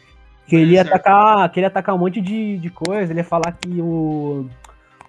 [0.46, 3.24] Que ele ia atacar, que ele ia atacar um monte de, de coisa, ele ia
[3.24, 4.46] falar que o,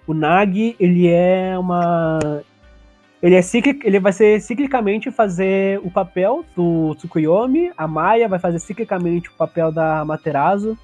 [0.06, 2.18] o Nag, ele é uma.
[3.22, 8.38] Ele, é ciclic, ele vai ser ciclicamente fazer o papel do Tsukuyomi, a Maya vai
[8.38, 10.78] fazer ciclicamente o papel da Amaterasu.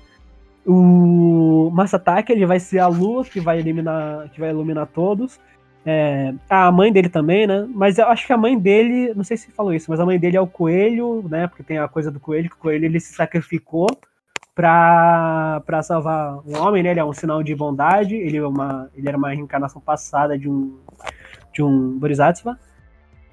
[0.67, 5.39] O Masatake ele vai ser a lua que vai eliminar, que vai iluminar todos.
[5.85, 7.67] É, a mãe dele também, né?
[7.75, 10.19] Mas eu acho que a mãe dele, não sei se falou isso, mas a mãe
[10.19, 11.47] dele é o coelho, né?
[11.47, 13.87] Porque tem a coisa do coelho, que o coelho ele se sacrificou
[14.55, 16.91] pra, pra salvar um homem, né?
[16.91, 20.49] Ele é um sinal de bondade, ele, é uma, ele era uma reencarnação passada de
[20.49, 20.79] um,
[21.53, 22.59] de um Bodhisattva.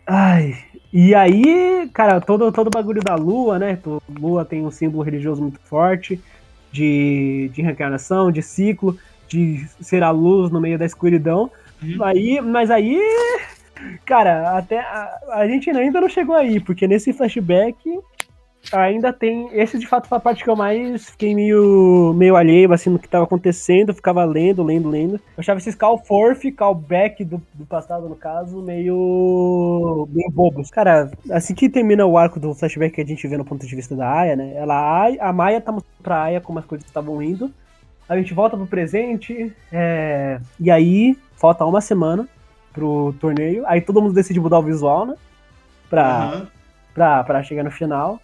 [0.05, 0.55] Ai,
[0.93, 3.77] e aí, cara, todo, todo o bagulho da lua, né?
[4.17, 6.21] Lua tem um símbolo religioso muito forte
[6.71, 11.51] de, de reencarnação, de ciclo, de ser a luz no meio da escuridão.
[11.81, 12.03] Uhum.
[12.03, 12.99] Aí, mas aí,
[14.05, 17.77] cara, até a, a, gente ainda não chegou aí, porque nesse flashback
[18.71, 19.49] ainda tem.
[19.53, 22.99] Esse de fato foi a parte que eu mais fiquei meio, meio alheio assim, no
[22.99, 25.15] que estava acontecendo, eu ficava lendo, lendo, lendo.
[25.15, 30.07] Eu achava esses call forth, call back do, do passado, no caso, meio.
[30.11, 30.69] meio bobos.
[30.69, 33.75] Cara, assim que termina o arco do flashback que a gente vê no ponto de
[33.75, 34.53] vista da Aya, né?
[34.55, 37.51] Ela, a Maia tá mostrando pra Aya como as coisas estavam indo.
[38.07, 40.39] A gente volta pro presente, é...
[40.59, 42.27] e aí falta uma semana
[42.73, 43.63] pro torneio.
[43.67, 45.15] Aí todo mundo decide mudar o visual, né?
[45.89, 46.47] Pra, uhum.
[46.93, 48.21] pra, pra chegar no final.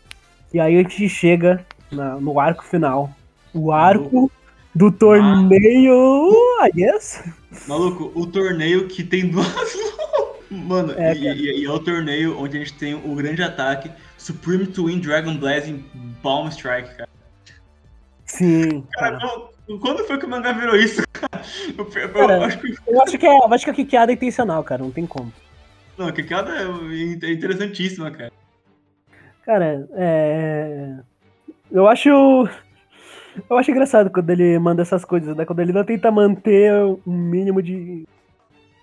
[0.53, 3.09] E aí a gente chega na, no arco final.
[3.53, 4.31] O arco
[4.73, 6.31] do torneio.
[6.61, 6.67] Ah.
[6.67, 7.23] I guess.
[7.67, 9.47] Maluco, o torneio que tem duas.
[10.49, 13.89] Mano, é, e, e, e, é o torneio onde a gente tem o grande ataque
[14.19, 15.83] Supreme Twin Dragon Blazing
[16.21, 17.09] Palm Strike, cara.
[18.33, 18.83] Sim.
[18.93, 19.49] Cara, cara.
[19.79, 21.43] quando foi que o mangá virou isso, cara?
[21.77, 22.75] Eu, eu, cara, eu acho que...
[22.87, 25.31] eu acho que é, acho que a Kikiada é intencional, cara, não tem como.
[25.95, 28.31] Não, a Kikiada é, é interessantíssima, cara.
[29.45, 30.95] Cara, é.
[31.71, 32.09] Eu acho.
[32.09, 35.45] Eu acho engraçado quando ele manda essas coisas, né?
[35.45, 36.73] Quando ele não tenta manter
[37.05, 38.07] um mínimo de,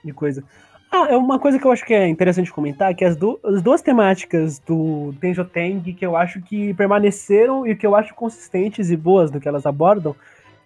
[0.05, 0.45] de coisa.
[0.93, 3.81] Ah, é uma coisa que eu acho que é interessante comentar, que as, as duas
[3.81, 8.97] temáticas do Tenjo Teng que eu acho que permaneceram e que eu acho consistentes e
[8.97, 10.17] boas do que elas abordam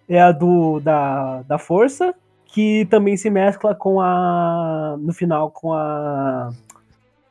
[0.09, 2.13] é a do da, da força,
[2.47, 6.49] que também se mescla com a no final com a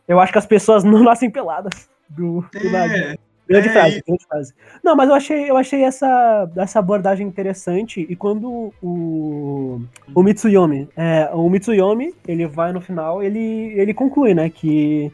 [0.06, 3.16] eu acho que as pessoas não nascem peladas do, do é,
[3.48, 4.54] Grande é, frase, grande frase.
[4.82, 8.06] Não, mas eu achei, eu achei essa, essa abordagem interessante.
[8.08, 9.80] E quando o,
[10.14, 15.12] o Mitsuyomi, é, o Mitsuyomi, ele vai no final, ele, ele conclui, né, que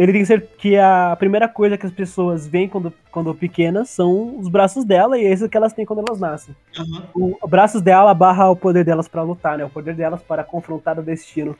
[0.00, 3.90] ele tem que ser que a primeira coisa que as pessoas veem quando, quando pequenas
[3.90, 6.56] são os braços dela e esses que elas têm quando elas nascem.
[7.14, 7.36] Uhum.
[7.42, 9.64] O, braços dela barra o poder delas para lutar, né?
[9.66, 11.54] O poder delas para confrontar o destino.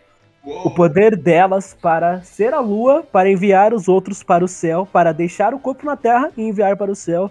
[0.44, 0.68] Uou.
[0.68, 5.12] O poder delas para ser a lua, para enviar os outros para o céu, para
[5.12, 7.30] deixar o corpo na terra e enviar para o céu.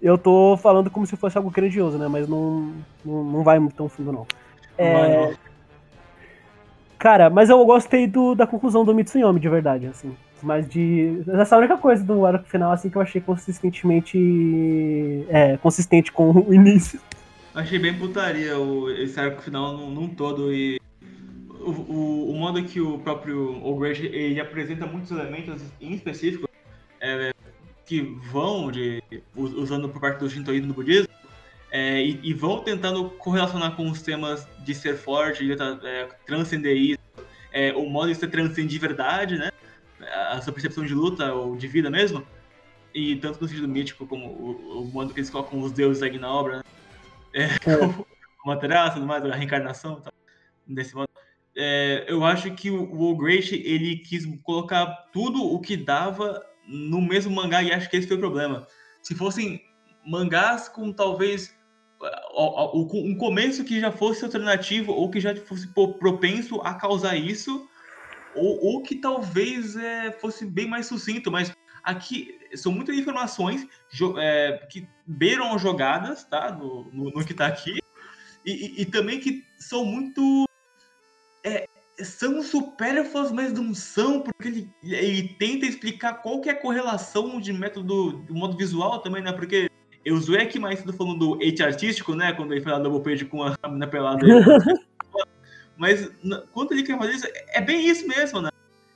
[0.00, 2.08] Eu tô falando como se fosse algo grandioso, né?
[2.08, 2.72] Mas não,
[3.04, 4.26] não, não vai tão fundo, não.
[4.78, 5.34] É...
[6.98, 10.16] Cara, mas eu gostei do, da conclusão do Mitsuyomi, de verdade, assim.
[10.40, 11.22] Mas de.
[11.28, 15.24] Essa é a única coisa do arco final, assim, que eu achei consistentemente.
[15.28, 17.00] É, consistente com o início.
[17.54, 20.80] Achei bem putaria o, esse arco final num, num todo e
[21.64, 26.48] o, o, o, modo que o próprio Ogresh ele apresenta muitos elementos em específico
[27.00, 27.32] é,
[27.84, 29.02] que vão de
[29.34, 31.12] usando por parte do Shintoísmo do budismo
[31.70, 36.76] é, e, e, vão tentando correlacionar com os temas de ser forte, de é, transcender
[36.76, 37.00] isso,
[37.50, 39.50] é, o modo de ser transcende de verdade, né?
[40.30, 42.26] A sua percepção de luta ou de vida mesmo,
[42.94, 46.18] e tanto no sentido mítico como o, o modo que eles colocam os deuses aqui
[46.18, 46.62] na obra, né?
[47.32, 47.48] É, é.
[48.44, 50.12] o material, tudo mais, a reencarnação, tá?
[50.66, 51.08] desse modo.
[51.56, 57.34] É, eu acho que o, Great ele quis colocar tudo o que dava no mesmo
[57.34, 58.66] mangá e acho que esse foi o problema.
[59.02, 59.60] Se fossem
[60.06, 61.54] mangás com talvez
[62.34, 67.68] um começo que já fosse alternativo ou que já fosse propenso a causar isso,
[68.34, 73.66] ou, ou que talvez é, fosse bem mais sucinto, mas aqui são muitas informações
[74.18, 76.50] é, que beiram jogadas, tá?
[76.52, 77.78] No, no, no que tá aqui,
[78.44, 80.44] e, e, e, também que são muito.
[82.04, 87.40] São supérfluas, mas não são, porque ele, ele tenta explicar qual que é a correlação
[87.40, 89.32] de método, do modo visual também, né?
[89.32, 89.70] Porque
[90.04, 92.32] eu zoei aqui mais cedo falando do hate artístico, né?
[92.32, 94.26] Quando ele lá double page com a mina pelada.
[95.76, 96.10] mas
[96.52, 98.50] quando ele quer fazer isso, é bem isso mesmo, né?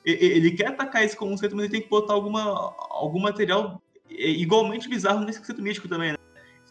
[0.04, 4.88] Ele quer atacar esse conceito, mas ele tem que botar alguma, algum material é, igualmente
[4.88, 6.18] bizarro nesse conceito místico também, né?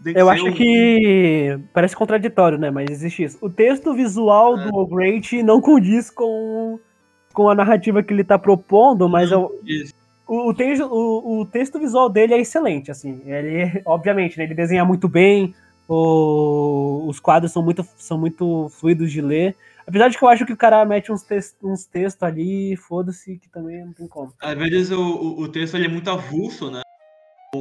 [0.04, 0.52] Eu acho um...
[0.52, 2.70] que parece contraditório, né?
[2.70, 3.38] Mas existe isso.
[3.42, 4.66] O texto visual é.
[4.66, 6.80] do Great não condiz com,
[7.34, 9.86] com a narrativa que ele tá propondo, mas não, eu,
[10.28, 13.22] o, o, o, texto visual dele é excelente, assim.
[13.26, 15.54] Ele, obviamente, né, ele desenha muito bem,
[15.88, 19.56] o, os quadros são muito, são muito fluidos de ler.
[19.88, 23.38] Apesar de que eu acho que o cara mete uns, text, uns textos ali, foda-se,
[23.38, 24.34] que também não tem como.
[24.42, 26.82] Às vezes o, o texto ele é muito avulso, né?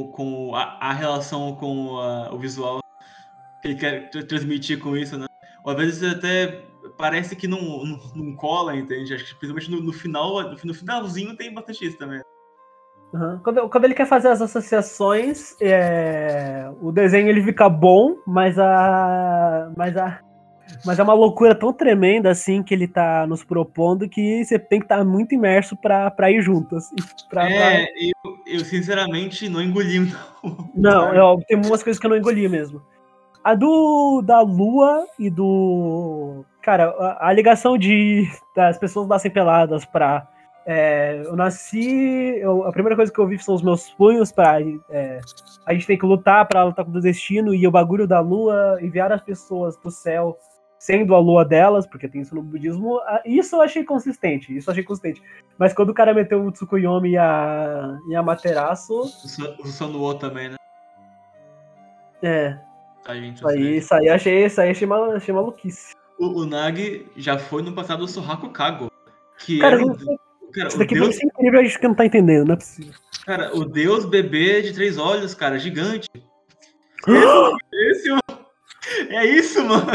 [0.03, 2.79] Com, a, a, relação com a, o visual
[3.61, 5.25] que ele quer transmitir com isso, né?
[5.63, 6.63] Ou às vezes até
[6.97, 9.13] parece que não, não, não cola, entende?
[9.13, 12.21] Acho que principalmente no, no final, no finalzinho tem bastante isso também.
[13.13, 13.39] Uhum.
[13.43, 19.71] Quando, quando, ele quer fazer as associações, é, o desenho ele fica bom, mas a,
[19.75, 20.19] mas a,
[20.85, 24.79] mas é uma loucura tão tremenda assim que ele tá nos propondo que você tem
[24.79, 26.75] que estar tá muito imerso pra, pra ir junto.
[26.75, 26.95] Assim,
[27.29, 27.93] pra, é, pra...
[27.99, 30.69] Eu, eu sinceramente não engoli, não.
[30.75, 32.81] Não, eu, tem umas coisas que eu não engoli mesmo.
[33.43, 36.43] A do da Lua e do.
[36.61, 40.27] Cara, a, a ligação de das pessoas nascem peladas pra
[40.65, 42.39] é, eu nasci.
[42.39, 45.21] Eu, a primeira coisa que eu vi são os meus punhos para é,
[45.65, 48.79] a gente tem que lutar para lutar contra o destino e o bagulho da lua,
[48.81, 50.35] enviar as pessoas pro céu
[50.85, 52.99] sendo a lua delas, porque tem isso no budismo.
[53.25, 55.21] Isso eu achei consistente, isso eu achei consistente.
[55.57, 59.01] Mas quando o cara meteu o Tsukuyomi e a, e a Materaço.
[59.59, 60.55] O Sanuo também, né?
[62.21, 62.59] É.
[63.03, 65.95] Tá, gente, isso, aí, isso aí achei, isso aí achei, mal, achei maluquice.
[66.19, 68.91] O, o Nagi já foi no passado do Sorraku Kago.
[69.39, 69.85] Que cara, era...
[70.53, 71.15] Cara, Isso daqui Deus...
[71.15, 72.93] ser incrível, a gente que não tá entendendo, não é possível.
[73.25, 76.07] Cara, o Deus bebê de três olhos, cara, gigante.
[77.73, 78.44] Esse, esse, é
[79.25, 79.91] isso, mano.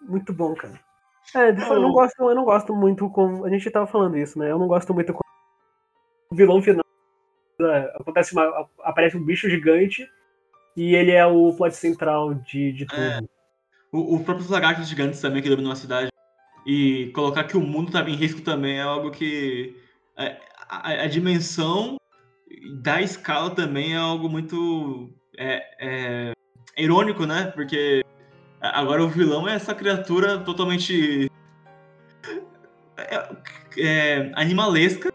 [0.00, 0.78] Muito bom, cara.
[1.34, 3.44] É, eu não gosto, eu não gosto muito com.
[3.44, 4.50] A gente tava falando isso, né?
[4.50, 5.20] Eu não gosto muito com
[6.30, 6.84] o vilão final.
[7.60, 10.08] É, acontece uma, aparece um bicho gigante
[10.76, 13.00] e ele é o plot central de, de tudo.
[13.00, 13.20] É.
[13.92, 16.10] O, o próprio lagartos gigantes também que dominam a cidade
[16.66, 19.76] e colocar que o mundo estava em risco também é algo que
[20.16, 20.36] a,
[20.68, 21.96] a, a, dimensão
[22.82, 26.32] da escala também é algo muito é,
[26.76, 27.52] é, irônico, né?
[27.54, 28.04] Porque
[28.60, 31.30] agora o vilão é essa criatura totalmente
[32.96, 33.28] é,
[33.78, 35.12] é, animalesca,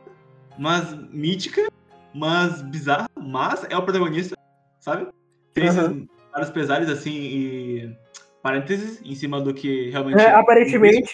[0.57, 1.67] mas mítica,
[2.13, 4.35] mas bizarra, mas é o protagonista,
[4.79, 5.07] sabe?
[5.53, 6.07] Tem uhum.
[6.31, 7.97] vários pesares assim e
[8.41, 10.19] parênteses em cima do que realmente.
[10.19, 11.13] É, aparentemente.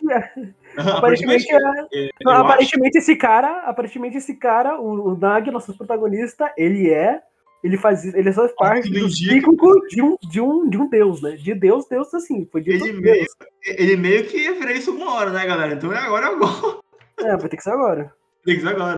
[0.77, 1.57] aparentemente, é,
[1.93, 7.21] é, não, aparentemente esse cara, aparentemente esse cara, o, o Nag, nosso protagonista, ele é,
[7.65, 9.55] ele faz, ele faz parte do ciclo
[9.89, 11.31] de um, de um, de um deus, né?
[11.31, 13.25] De Deus, Deus assim, foi ele meio,
[13.65, 15.73] ele meio que ia virar isso uma hora, né, galera?
[15.73, 16.79] Então é agora agora.
[17.17, 18.13] É, vai ter que ser agora.
[18.43, 18.95] Tem que ser agora.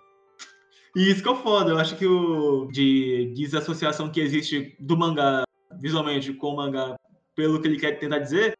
[0.94, 5.44] E isso que é foda, eu acho que o de desassociação que existe do mangá
[5.80, 6.94] visualmente com o mangá
[7.34, 8.52] pelo que ele quer tentar dizer,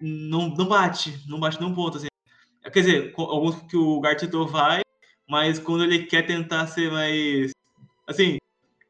[0.00, 2.06] não, não bate, não bate nenhum ponto, assim.
[2.62, 4.82] Quer dizer, alguns que o Gartito vai,
[5.28, 7.50] mas quando ele quer tentar ser mais,
[8.06, 8.36] assim,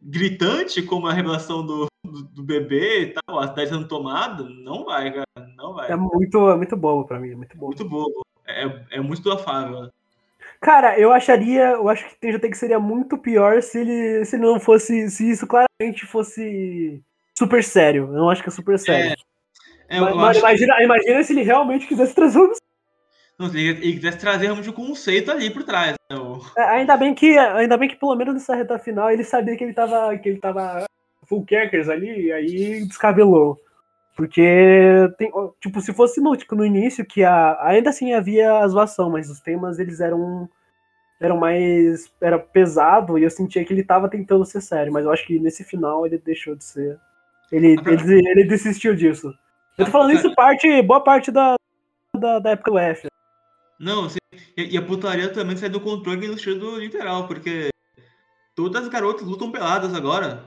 [0.02, 4.84] gritante, como a revelação do, do, do bebê e tal, a cidade sendo tomada, não
[4.84, 5.90] vai, cara, não vai.
[5.90, 7.66] É muito, é muito bobo pra mim, é muito bobo.
[7.66, 9.90] Muito bobo, é, é muito afável, né?
[10.60, 14.36] Cara, eu acharia, eu acho que já tem que seria muito pior se ele, se
[14.36, 17.02] ele não fosse, se isso claramente fosse
[17.36, 18.04] super sério.
[18.04, 19.16] Eu não acho que é super sério.
[19.88, 20.84] É, é, mas, mas imagina, que...
[20.84, 22.52] imagina se ele realmente quisesse um
[23.42, 25.94] não, ele quisesse trazer realmente o conceito ali por trás.
[26.10, 26.16] Né?
[26.56, 29.64] É, ainda, bem que, ainda bem que pelo menos nessa reta final ele sabia que
[29.64, 30.84] ele tava, que ele tava
[31.26, 33.58] full characters ali, e aí descabelou.
[34.16, 34.42] Porque,
[35.16, 39.10] tem, tipo, se fosse no, tipo, no início, que a, ainda assim havia a zoação,
[39.10, 40.48] mas os temas eles eram
[41.20, 42.12] eram mais.
[42.20, 45.38] Era pesado e eu sentia que ele tava tentando ser sério, mas eu acho que
[45.38, 46.98] nesse final ele deixou de ser.
[47.50, 49.32] Ele, ele, ele desistiu disso.
[49.78, 51.54] Eu tô falando isso parte, boa parte da,
[52.16, 53.06] da, da época do F.
[53.82, 54.06] Não,
[54.56, 57.68] e a putaria também sai do controle no estilo literal, porque
[58.54, 60.44] todas as garotas lutam peladas agora.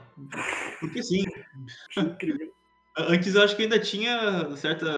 [0.80, 1.22] Porque sim.
[2.96, 4.96] Antes eu acho que ainda tinha certa.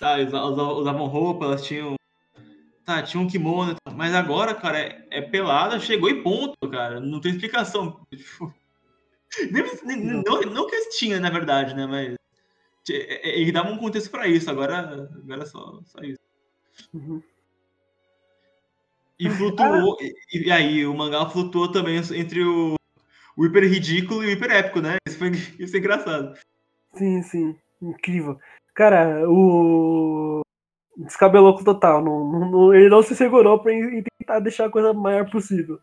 [0.00, 1.94] Sabe, usavam roupa, elas tinham.
[2.84, 6.98] Tá, tinha um kimono, mas agora, cara, é, é pelada, chegou e ponto, cara.
[6.98, 8.04] Não tem explicação.
[8.10, 8.52] Tipo,
[9.52, 11.86] nem, nem, não, não que eles tinham, na verdade, né?
[11.86, 12.16] Mas
[12.90, 16.18] é, é, ele dava um contexto pra isso, agora, agora é só, só isso.
[16.92, 17.22] Uhum.
[19.18, 19.96] E flutuou.
[20.00, 20.04] Ah.
[20.32, 22.74] E, e, aí, o mangá flutuou também entre o,
[23.36, 24.96] o hiper ridículo e o hiper épico, né?
[25.06, 26.36] Isso foi isso é engraçado.
[26.94, 27.56] Sim, sim.
[27.80, 28.38] Incrível.
[28.74, 30.42] Cara, o.
[30.96, 32.02] Descabelou com total.
[32.02, 33.72] Não, não, ele não se segurou pra
[34.18, 35.80] tentar deixar a coisa maior possível.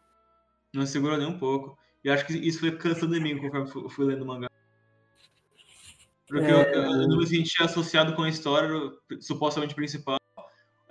[0.74, 1.78] Não se segurou nem um pouco.
[2.04, 4.48] E acho que isso foi cansando de mim conforme eu fui lendo o mangá.
[6.28, 6.52] Porque é...
[6.52, 8.74] eu, eu não me sentia associado com a história
[9.20, 10.21] supostamente principal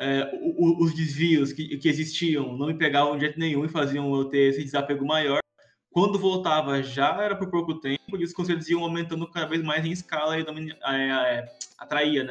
[0.01, 4.25] é, os desvios que, que existiam não me pegavam de jeito nenhum e faziam eu
[4.25, 5.41] ter esse desapego maior.
[5.93, 9.85] Quando voltava, já era por pouco tempo, e os concertos iam aumentando cada vez mais
[9.85, 10.55] em escala e não
[10.89, 11.45] é,
[11.79, 12.31] atraía, né?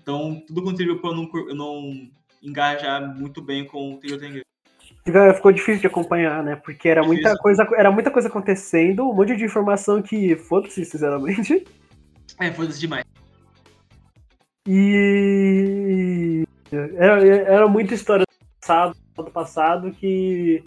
[0.00, 2.10] Então, tudo contribuiu para eu não, eu não
[2.42, 4.42] engajar muito bem com o Tengen.
[5.34, 6.56] Ficou difícil de acompanhar, né?
[6.56, 11.66] Porque era muita, coisa, era muita coisa acontecendo, um monte de informação que foda-se, sinceramente.
[12.38, 13.04] É, foda-se demais.
[14.68, 16.19] E
[16.76, 20.62] era, era muita história do passado, do passado que,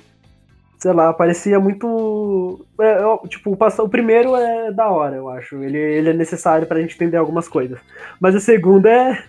[0.78, 2.66] sei lá, parecia muito.
[2.80, 5.64] É, tipo, o, o primeiro é da hora, eu acho.
[5.64, 7.80] Ele, ele é necessário pra gente entender algumas coisas.
[8.20, 9.24] Mas o segundo é.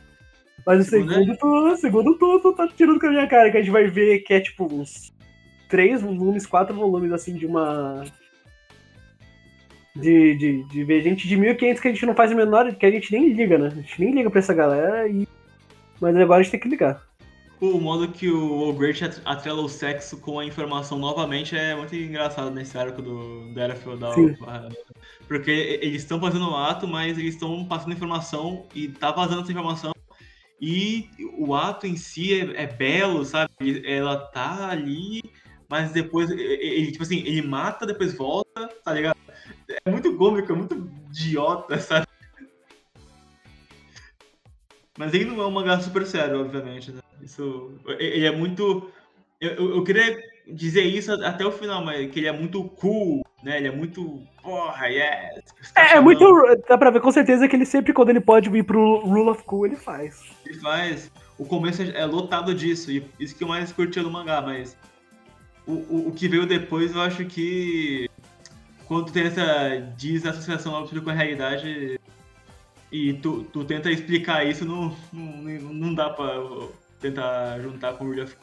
[0.66, 1.37] Mas o segundo, é...
[1.37, 3.87] tu, o segundo tu, tu tá tirando com a minha cara, que a gente vai
[3.87, 5.12] ver que é tipo uns
[5.68, 8.05] três volumes, quatro volumes assim de uma.
[9.95, 12.85] De, de, de ver gente de 1500 que a gente não faz o menor, que
[12.85, 13.68] a gente nem liga, né?
[13.68, 15.29] A gente nem liga pra essa galera e
[16.01, 17.03] mas agora a gente tem que ligar.
[17.61, 22.51] O modo que o Ogretti atrela o sexo com a informação novamente é muito engraçado
[22.51, 24.12] nesse arco do, do Era Feudal.
[24.14, 24.36] Sim.
[25.26, 29.53] Porque eles estão fazendo o ato, mas eles estão passando informação e tá vazando essa
[29.53, 29.95] informação.
[30.61, 33.82] E o ato em si é, é belo, sabe?
[33.86, 35.22] Ela tá ali,
[35.68, 39.16] mas depois ele, tipo assim, ele mata, depois volta, tá ligado?
[39.84, 42.03] É muito cômico, é muito idiota, sabe?
[44.99, 47.01] Mas ele não é um mangá super sério, obviamente, né?
[47.22, 48.90] Isso, ele é muito...
[49.40, 53.57] Eu, eu queria dizer isso até o final, mas que ele é muito cool, né?
[53.57, 54.22] Ele é muito...
[54.42, 55.42] Porra, yes!
[55.74, 56.24] É, é muito...
[56.68, 59.42] Dá pra ver com certeza que ele sempre, quando ele pode vir pro Rule of
[59.45, 60.22] Cool, ele faz.
[60.47, 61.11] Ele faz.
[61.38, 64.76] O começo é lotado disso, e isso que eu mais curtia no mangá, mas...
[65.66, 68.09] O, o, o que veio depois, eu acho que...
[68.86, 71.99] Quando tem essa desassociação absoluta com a realidade,
[72.95, 75.42] e tu, tu tenta explicar isso, não, não,
[75.74, 76.28] não dá pra
[77.01, 78.36] tentar juntar com o Real of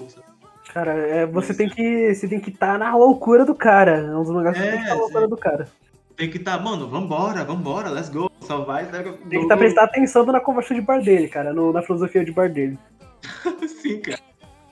[0.74, 3.99] Cara, é, você, tem que, você tem que estar tá na loucura do cara.
[3.99, 5.70] É um dos lugares que é, tem que estar tá na loucura do cara.
[6.18, 8.30] Tem que estar, tá, mano, vambora, vambora, let's go.
[8.41, 8.84] Só vai.
[8.84, 11.82] Né, tem que estar tá prestando atenção na conversa de bar dele, cara, no, na
[11.82, 12.78] filosofia de bar dele.
[13.82, 14.20] Sim, cara.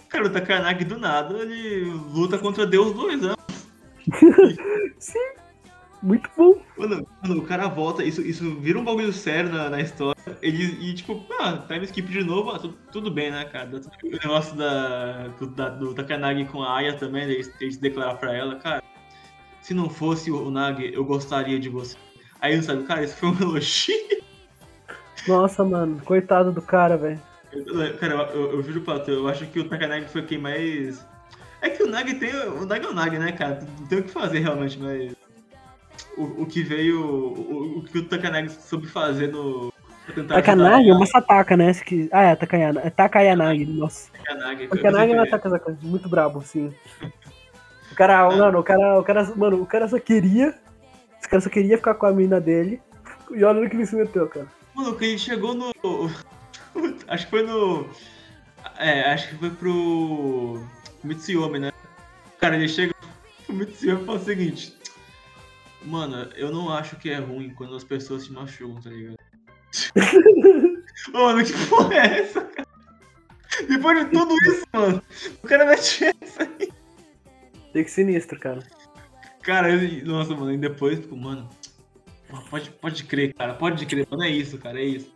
[0.09, 3.38] Cara, o Takanagi do nada, ele luta contra Deus dois anos.
[4.99, 5.39] Sim.
[6.01, 6.61] Muito bom.
[6.77, 10.15] Mano, o cara volta, isso, isso vira um bagulho sério na, na história.
[10.41, 13.69] Ele, e tipo, ah, time skip de novo, ah, tudo, tudo bem, né, cara?
[13.69, 18.15] O negócio da, do, da, do Takanagi com a Aya também, ele, ele se declarar
[18.15, 18.81] pra ela, cara,
[19.61, 21.97] se não fosse o Nagi, eu gostaria de você.
[22.39, 23.95] Aí, sabe, cara, isso foi um elogio.
[25.27, 27.21] Nossa, mano, coitado do cara, velho.
[27.99, 31.05] Cara, eu, eu, eu, juro pra tu, eu acho que o Takanagi foi quem mais.
[31.61, 32.33] É que o Nagi tem.
[32.33, 33.59] O Nagi é o Nagi, né, cara?
[33.77, 35.18] Não tem o que fazer realmente, mas
[36.20, 37.01] o, o que veio.
[37.01, 39.74] O, o que o Takanagi soube fazer no.
[40.28, 41.74] Takanagi é uma Sataka, né?
[41.74, 42.09] Que...
[42.11, 42.82] Ah, é, Takayana...
[42.84, 44.11] é Takayanagi, nossa.
[44.11, 46.74] Takanagi, Takanagi é uma Takazaka, muito brabo, sim.
[47.91, 48.30] O cara, ah.
[48.36, 50.55] mano, o cara, o cara, mano, o cara só queria.
[51.20, 52.82] Esse cara só queria ficar com a mina dele.
[53.32, 54.47] E olha no que ele se meteu, cara.
[54.74, 55.72] Mano, que ele chegou no.
[57.07, 57.88] acho que foi no.
[58.78, 60.61] É, acho que foi pro.
[61.03, 61.72] Mitsuyomi, né?
[62.39, 62.93] Cara, ele chega
[63.45, 64.78] pro Mitsuyomi e fala o seguinte:
[65.84, 69.17] Mano, eu não acho que é ruim quando as pessoas se machucam, tá ligado?
[71.13, 72.67] mano, que porra é essa, cara?
[73.67, 75.01] Depois de tudo isso, mano,
[75.43, 76.69] o cara mete essa aí.
[77.73, 78.59] Tem que sinistro, cara.
[79.41, 81.49] Cara, eu, nossa, mano, e depois, tipo, mano,
[82.49, 85.13] pode, pode crer, cara, pode crer, mano, é isso, cara, é isso.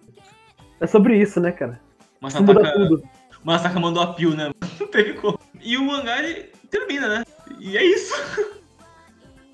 [0.80, 1.80] É sobre isso, né, cara?
[2.20, 3.04] Mas Masataka, tudo.
[3.44, 4.52] Masataka mandou a pio, né?
[4.80, 5.40] Não teve como.
[5.62, 7.26] E o mangá, ele termina, né?
[7.60, 8.14] E é isso.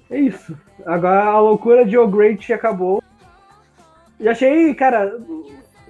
[0.09, 0.57] É isso.
[0.85, 3.03] Agora a loucura de O Great acabou.
[4.19, 5.17] E achei, cara,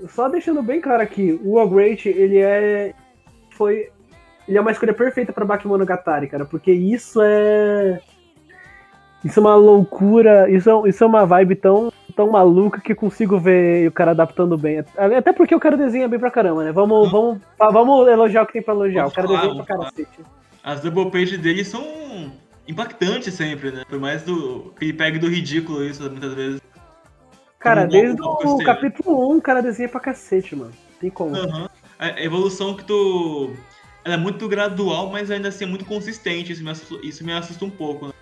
[0.09, 2.93] só deixando bem claro aqui, o O Great, ele é.
[3.51, 3.89] Foi.
[4.47, 8.01] Ele é uma escolha perfeita pra Bakemonogatari, cara, porque isso é.
[9.23, 13.37] Isso é uma loucura, isso é, isso é uma vibe tão, tão maluca que consigo
[13.37, 14.79] ver o cara adaptando bem.
[14.97, 16.71] Até porque o cara desenha bem pra caramba, né?
[16.71, 19.07] Vamos, vamos, vamos elogiar o que tem pra elogiar.
[19.07, 20.19] o cara desenha pra cacete.
[20.63, 21.83] As double pages dele são
[22.69, 23.83] impactantes sempre, né?
[23.89, 26.61] Por mais do, que ele pegue do ridículo isso muitas vezes.
[27.57, 30.71] Cara, desde o capítulo 1 o cara desenha pra cacete, mano.
[30.99, 31.35] Tem como.
[31.35, 31.67] Uhum.
[31.97, 33.53] A evolução que tu.
[34.05, 36.53] Ela é muito gradual, mas ainda assim é muito consistente.
[36.53, 38.13] Isso me assusta, isso me assusta um pouco, né?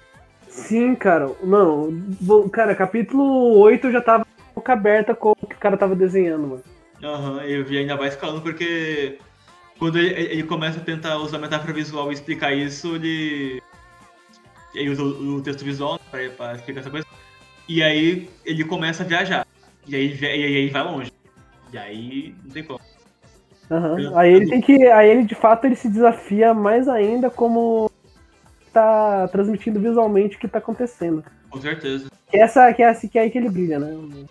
[0.47, 1.29] Sim, cara.
[1.43, 1.93] Não,
[2.51, 4.25] cara, capítulo 8 já tava
[4.55, 6.63] boca aberta com o que o cara tava desenhando, mano.
[7.03, 9.19] Aham, uhum, e ainda vai escalando porque
[9.77, 13.61] quando ele, ele, começa a tentar usar metáfora visual e explicar isso, ele.
[14.77, 17.05] Ele usa o, o texto visual pra, pra explicar essa coisa.
[17.67, 19.45] E aí ele começa a viajar.
[19.87, 21.11] E aí, e aí vai longe.
[21.71, 22.79] E aí não tem como.
[23.69, 24.17] Uhum.
[24.17, 24.87] Aí ele tem que.
[24.87, 27.91] Aí ele de fato ele se desafia mais ainda como
[28.71, 31.23] tá transmitindo visualmente o que tá acontecendo.
[31.49, 32.09] Com certeza.
[32.29, 34.25] Que, essa, que é assim que é aí que ele brilha, né?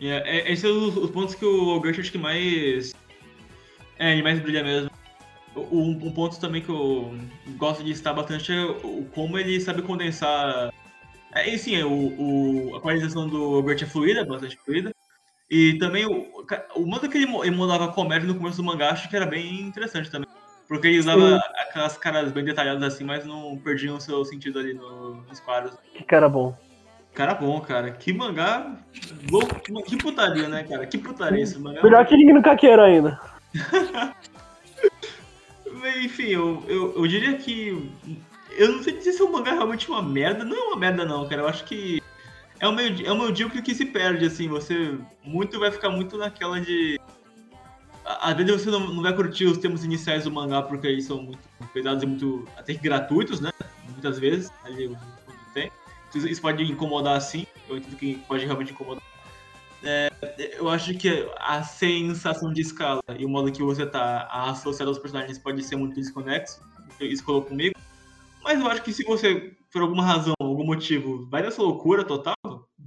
[0.00, 2.94] Yeah, é, esses são os, os, pontos que o Gersh acho que mais.
[3.98, 4.90] É, ele mais brilha mesmo.
[5.54, 7.14] Um, um, ponto também que eu
[7.56, 10.72] gosto de estar bastante é o, como ele sabe condensar.
[11.34, 14.94] É, e sim, o, o, a qualização do Gert é fluida, bastante fluida.
[15.50, 16.46] E também o,
[16.76, 20.10] o modo que ele, mudava comédia no começo do mangá acho que era bem interessante
[20.10, 20.28] também.
[20.66, 21.40] Porque ele usava Sim.
[21.68, 25.76] aquelas caras bem detalhadas assim, mas não perdiam o seu sentido ali no, nos quadros.
[25.92, 26.56] Que cara bom.
[27.12, 27.90] Cara bom, cara.
[27.90, 28.74] Que mangá.
[29.30, 29.60] Louco.
[29.84, 30.86] Que putaria, né, cara?
[30.86, 31.82] Que putaria esse mangá.
[31.82, 33.20] Melhor que Ring no Kakeiro ainda.
[36.02, 37.90] Enfim, eu, eu, eu diria que.
[38.50, 40.44] Eu não sei dizer se o mangá é realmente uma merda.
[40.44, 41.42] Não é uma merda, não, cara.
[41.42, 42.02] Eu acho que.
[42.60, 44.48] É o meu, é o meu que, se perde, assim.
[44.48, 47.00] Você muito vai ficar muito naquela de
[48.04, 51.22] às vezes você não, não vai curtir os termos iniciais do mangá porque eles são
[51.22, 51.38] muito
[51.72, 53.50] pesados e muito até que gratuitos, né?
[53.88, 54.96] Muitas vezes, ali
[55.54, 55.70] tem.
[56.14, 59.02] Isso pode incomodar sim, eu entendo que pode realmente incomodar.
[59.84, 60.10] É,
[60.58, 64.98] eu acho que a sensação de escala e o modo que você tá associado aos
[64.98, 66.60] personagens pode ser muito desconexo,
[67.00, 67.74] isso colocou comigo.
[68.44, 72.36] Mas eu acho que se você, por alguma razão, algum motivo, vai nessa loucura total,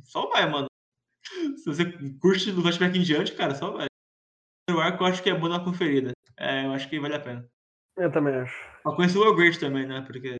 [0.03, 0.67] só vai, mano.
[1.57, 1.85] Se você
[2.19, 3.87] curte do flashback em diante, cara, só vai
[4.69, 6.11] o arco eu acho que é bom na conferida.
[6.37, 7.47] É, eu acho que vale a pena.
[7.97, 8.55] Eu também acho.
[8.85, 10.01] Eu conheço o Great também, né?
[10.01, 10.35] Porque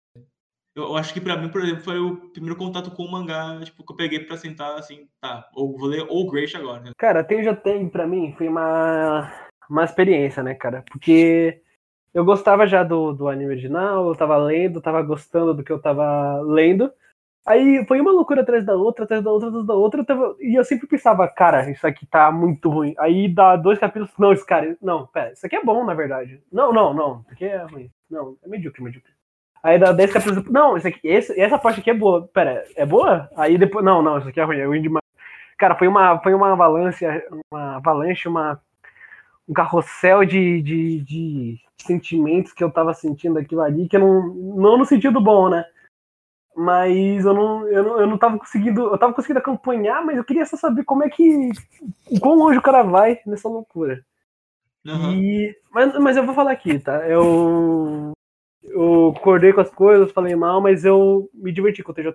[0.76, 3.84] eu, acho que pra mim, por exemplo, foi o primeiro contato com o mangá, tipo,
[3.84, 6.82] que eu peguei pra sentar assim, tá, ou vou ler o Great agora.
[6.82, 6.92] Né?
[6.98, 9.32] Cara, já tem, pra mim, foi uma,
[9.70, 10.84] uma experiência, né, cara?
[10.92, 11.62] Porque
[12.14, 15.82] eu gostava já do, do anime original, eu tava lendo, tava gostando do que eu
[15.82, 16.92] tava lendo.
[17.46, 20.04] Aí foi uma loucura atrás da outra, atrás da outra, atrás da outra.
[20.04, 20.36] Tava...
[20.40, 22.96] E eu sempre pensava, cara, isso aqui tá muito ruim.
[22.98, 26.42] Aí dá dois capítulos, não, esse cara, não, pera, isso aqui é bom, na verdade.
[26.52, 27.90] Não, não, não, aqui é ruim.
[28.10, 29.15] Não, é medíocre, medíocre.
[29.66, 32.30] Aí dá 10 capítulos, não, isso aqui, esse, essa parte aqui é boa.
[32.32, 33.28] Pera, é boa?
[33.36, 35.04] Aí depois, não, não, isso aqui é ruim, é ruim demais.
[35.58, 37.04] Cara, foi uma, foi uma avalanche,
[37.52, 38.62] uma avalanche, uma,
[39.50, 44.28] um carrossel de, de, de sentimentos que eu tava sentindo aquilo ali, que eu não,
[44.36, 45.66] não no sentido bom, né?
[46.56, 50.24] mas eu não, eu não, eu não tava conseguindo, eu tava conseguindo acompanhar, mas eu
[50.24, 51.50] queria só saber como é que,
[52.22, 54.06] quão longe o cara vai nessa loucura.
[54.86, 55.12] Uhum.
[55.12, 57.06] E, mas, mas eu vou falar aqui, tá?
[57.10, 58.15] Eu,
[58.70, 62.14] eu acordei com as coisas, falei mal, mas eu me diverti com o TJ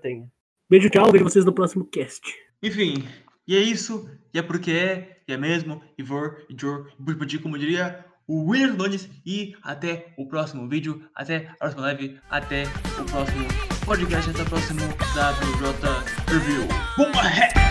[0.68, 2.22] Beijo, tchau, vejo vocês no próximo cast.
[2.62, 3.04] Enfim,
[3.46, 7.38] e é isso, e é porque é, e é mesmo, e vor, e jor, e
[7.38, 12.62] como diria o William Nunes, e até o próximo vídeo, até a próxima live, até
[13.00, 13.44] o próximo
[13.84, 16.68] podcast, até o próximo WJ Review.
[16.96, 17.69] Bomba Ré!